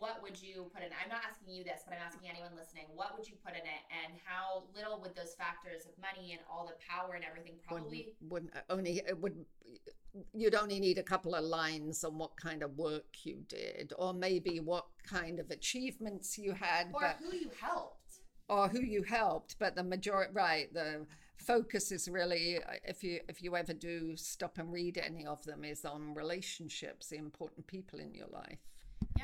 what 0.00 0.22
would 0.22 0.40
you 0.40 0.70
put 0.74 0.82
in? 0.82 0.90
I'm 0.92 1.08
not 1.08 1.22
asking 1.28 1.54
you 1.54 1.64
this, 1.64 1.82
but 1.86 1.94
I'm 1.94 2.02
asking 2.06 2.28
anyone 2.28 2.50
listening. 2.56 2.86
What 2.94 3.16
would 3.16 3.26
you 3.28 3.34
put 3.44 3.54
in 3.54 3.62
it, 3.62 3.82
and 3.90 4.14
how 4.24 4.64
little 4.74 5.00
would 5.00 5.14
those 5.14 5.34
factors 5.34 5.86
of 5.86 5.92
money 6.00 6.32
and 6.32 6.40
all 6.50 6.66
the 6.66 6.78
power 6.82 7.14
and 7.14 7.24
everything 7.24 7.54
probably 7.66 8.14
wouldn't 8.28 8.54
uh, 8.54 8.60
only 8.70 9.02
it 9.06 9.18
would 9.20 9.44
you'd 10.32 10.54
only 10.54 10.78
need 10.78 10.98
a 10.98 11.02
couple 11.02 11.34
of 11.34 11.44
lines 11.44 12.04
on 12.04 12.18
what 12.18 12.36
kind 12.36 12.62
of 12.62 12.76
work 12.76 13.24
you 13.24 13.38
did, 13.48 13.92
or 13.98 14.14
maybe 14.14 14.60
what 14.60 14.86
kind 15.06 15.38
of 15.40 15.50
achievements 15.50 16.38
you 16.38 16.52
had, 16.52 16.88
or 16.92 17.00
but, 17.00 17.16
who 17.18 17.36
you 17.36 17.50
helped, 17.60 18.20
or 18.48 18.68
who 18.68 18.80
you 18.80 19.02
helped. 19.02 19.56
But 19.58 19.74
the 19.74 19.82
majority, 19.82 20.32
right? 20.32 20.72
The 20.72 21.06
focus 21.36 21.92
is 21.92 22.08
really 22.08 22.58
uh, 22.58 22.74
if 22.84 23.02
you 23.02 23.20
if 23.28 23.42
you 23.42 23.56
ever 23.56 23.72
do 23.72 24.16
stop 24.16 24.58
and 24.58 24.72
read 24.72 24.98
any 24.98 25.26
of 25.26 25.44
them 25.44 25.64
is 25.64 25.84
on 25.84 26.14
relationships, 26.14 27.08
the 27.08 27.16
important 27.16 27.66
people 27.66 27.98
in 27.98 28.14
your 28.14 28.28
life. 28.28 28.58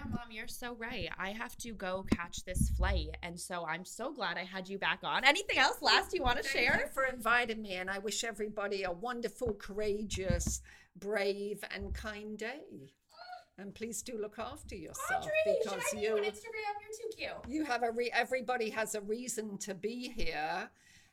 Yeah, 0.00 0.10
mom, 0.10 0.30
you're 0.30 0.48
so 0.48 0.74
right. 0.78 1.10
I 1.18 1.32
have 1.32 1.56
to 1.58 1.72
go 1.72 2.06
catch 2.10 2.44
this 2.44 2.70
flight. 2.70 3.16
And 3.22 3.38
so 3.38 3.66
I'm 3.66 3.84
so 3.84 4.12
glad 4.12 4.38
I 4.38 4.44
had 4.44 4.68
you 4.68 4.78
back 4.78 5.00
on. 5.02 5.24
Anything 5.24 5.58
else 5.58 5.82
last 5.82 6.14
you 6.14 6.22
want 6.22 6.38
to 6.38 6.42
Thank 6.42 6.66
share? 6.66 6.80
You 6.86 6.92
for 6.92 7.04
inviting 7.04 7.60
me. 7.60 7.74
And 7.74 7.90
I 7.90 7.98
wish 7.98 8.24
everybody 8.24 8.84
a 8.84 8.92
wonderful, 8.92 9.52
courageous, 9.54 10.62
brave, 10.98 11.62
and 11.74 11.92
kind 11.92 12.38
day. 12.38 12.92
And 13.58 13.74
please 13.74 14.00
do 14.00 14.16
look 14.18 14.38
after 14.38 14.74
yourself 14.74 15.24
Audrey, 15.24 15.58
because 15.62 15.92
you 15.92 16.12
on 16.12 16.18
Instagram. 16.20 16.76
You're 16.80 16.96
too 16.96 17.16
cute. 17.16 17.54
You 17.54 17.64
have 17.66 17.82
a 17.82 17.90
re- 17.90 18.10
everybody 18.14 18.70
has 18.70 18.94
a 18.94 19.02
reason 19.02 19.58
to 19.58 19.74
be 19.74 20.14
here, 20.16 20.70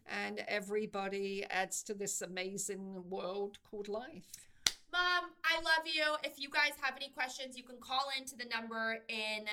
and 0.10 0.41
everybody 0.47 1.45
adds 1.50 1.84
to 1.84 1.93
this 1.93 2.21
amazing 2.21 3.04
world 3.10 3.58
called 3.69 3.89
life. 3.89 4.47
Mom, 4.91 5.32
I 5.43 5.56
love 5.62 5.86
you. 5.86 6.04
If 6.23 6.39
you 6.39 6.50
guys 6.50 6.71
have 6.82 6.95
any 6.95 7.10
questions, 7.10 7.58
you 7.58 7.63
can 7.63 7.78
call 7.80 8.08
into 8.17 8.36
the 8.36 8.45
number 8.45 9.00
in 9.10 9.45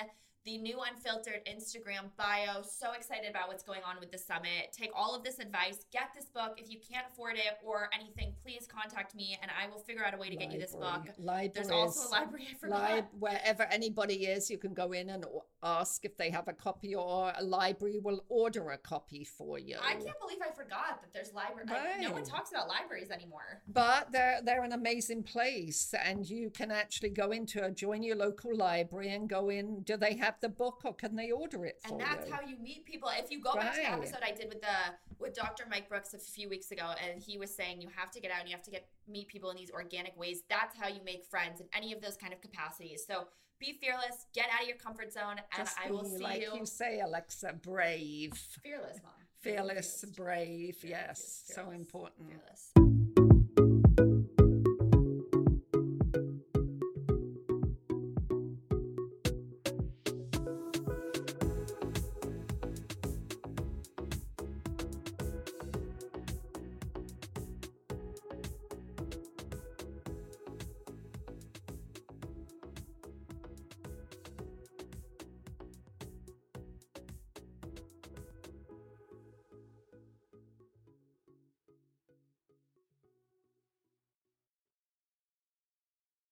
the 0.45 0.59
new 0.59 0.77
unfiltered 0.79 1.41
Instagram 1.49 2.11
bio. 2.17 2.61
So 2.61 2.91
excited 2.93 3.29
about 3.29 3.47
what's 3.47 3.63
going 3.63 3.81
on 3.83 3.95
with 3.99 4.11
the 4.11 4.17
summit. 4.17 4.71
Take 4.71 4.91
all 4.95 5.15
of 5.15 5.23
this 5.23 5.39
advice, 5.39 5.85
get 5.91 6.09
this 6.15 6.25
book. 6.25 6.53
If 6.57 6.69
you 6.69 6.77
can't 6.79 7.05
afford 7.11 7.35
it 7.35 7.57
or 7.65 7.89
anything, 7.99 8.33
please 8.43 8.67
contact 8.67 9.15
me 9.15 9.37
and 9.41 9.49
I 9.51 9.67
will 9.67 9.79
figure 9.79 10.05
out 10.05 10.13
a 10.13 10.17
way 10.17 10.29
to 10.29 10.35
library. 10.35 10.51
get 10.51 10.53
you 10.53 10.61
this 10.61 10.75
book. 10.75 11.01
Libraries, 11.17 11.51
There's 11.55 11.71
also 11.71 12.09
a 12.09 12.11
library 12.11 12.47
I 12.51 12.57
forgot. 12.57 12.93
Li- 12.95 13.03
wherever 13.17 13.63
anybody 13.63 14.27
is, 14.27 14.49
you 14.51 14.59
can 14.59 14.75
go 14.75 14.91
in 14.91 15.09
and 15.09 15.25
ask 15.65 16.05
if 16.05 16.15
they 16.15 16.29
have 16.29 16.47
a 16.47 16.53
copy 16.53 16.93
or 16.95 17.33
a 17.35 17.43
library 17.43 17.99
will 18.01 18.23
order 18.29 18.69
a 18.69 18.77
copy 18.77 19.25
for 19.25 19.57
you. 19.57 19.77
I 19.81 19.93
can't 19.93 20.19
believe 20.19 20.37
I 20.41 20.53
forgot 20.53 21.01
that 21.01 21.11
there's 21.11 21.33
library. 21.33 21.67
Right. 21.67 21.99
no 21.99 22.11
one 22.11 22.23
talks 22.23 22.51
about 22.51 22.67
libraries 22.67 23.09
anymore. 23.09 23.61
But 23.67 24.11
they're 24.11 24.39
they're 24.43 24.63
an 24.63 24.73
amazing 24.73 25.23
place 25.23 25.93
and 26.03 26.29
you 26.29 26.51
can 26.51 26.71
actually 26.71 27.09
go 27.09 27.31
into 27.31 27.65
a 27.65 27.71
join 27.71 28.03
your 28.03 28.15
local 28.15 28.55
library 28.55 29.09
and 29.13 29.27
go 29.27 29.49
in. 29.49 29.81
Do 29.81 29.97
they 29.97 30.15
have 30.15 30.35
the 30.41 30.49
book 30.49 30.81
or 30.85 30.93
can 30.93 31.15
they 31.15 31.31
order 31.31 31.65
it 31.65 31.79
And 31.83 31.99
that's 31.99 32.27
you? 32.27 32.33
how 32.33 32.41
you 32.41 32.57
meet 32.61 32.85
people. 32.85 33.09
If 33.17 33.31
you 33.31 33.41
go 33.41 33.53
right. 33.53 33.61
back 33.61 33.75
to 33.75 33.81
the 33.81 33.91
episode 33.91 34.19
I 34.23 34.31
did 34.31 34.49
with 34.49 34.61
the 34.61 34.77
with 35.19 35.33
Dr. 35.33 35.65
Mike 35.69 35.89
Brooks 35.89 36.13
a 36.13 36.19
few 36.19 36.47
weeks 36.47 36.71
ago 36.71 36.91
and 37.03 37.21
he 37.21 37.37
was 37.37 37.53
saying 37.53 37.81
you 37.81 37.89
have 37.95 38.11
to 38.11 38.19
get 38.19 38.31
out 38.31 38.41
and 38.41 38.49
you 38.49 38.55
have 38.55 38.65
to 38.65 38.71
get 38.71 38.87
meet 39.07 39.27
people 39.27 39.49
in 39.49 39.57
these 39.57 39.71
organic 39.71 40.17
ways. 40.17 40.43
That's 40.49 40.77
how 40.77 40.87
you 40.87 41.01
make 41.03 41.23
friends 41.25 41.59
in 41.59 41.67
any 41.73 41.93
of 41.93 42.01
those 42.01 42.17
kind 42.17 42.33
of 42.33 42.41
capacities. 42.41 43.03
So 43.07 43.27
be 43.59 43.77
fearless, 43.81 44.25
get 44.33 44.47
out 44.53 44.61
of 44.61 44.67
your 44.67 44.77
comfort 44.77 45.13
zone, 45.13 45.37
and 45.37 45.39
Just 45.57 45.77
I 45.83 45.91
will 45.91 46.03
see 46.03 46.23
like 46.23 46.41
you. 46.41 46.51
Like 46.51 46.59
you 46.59 46.65
say, 46.65 46.99
Alexa, 46.99 47.53
brave. 47.61 48.33
Fearless, 48.63 48.99
mom. 49.03 49.13
Fearless, 49.41 50.05
brave. 50.15 50.77
Yes, 50.83 51.43
fearless. 51.47 51.55
so 51.55 51.69
important. 51.71 52.29
Fearless. 52.29 52.84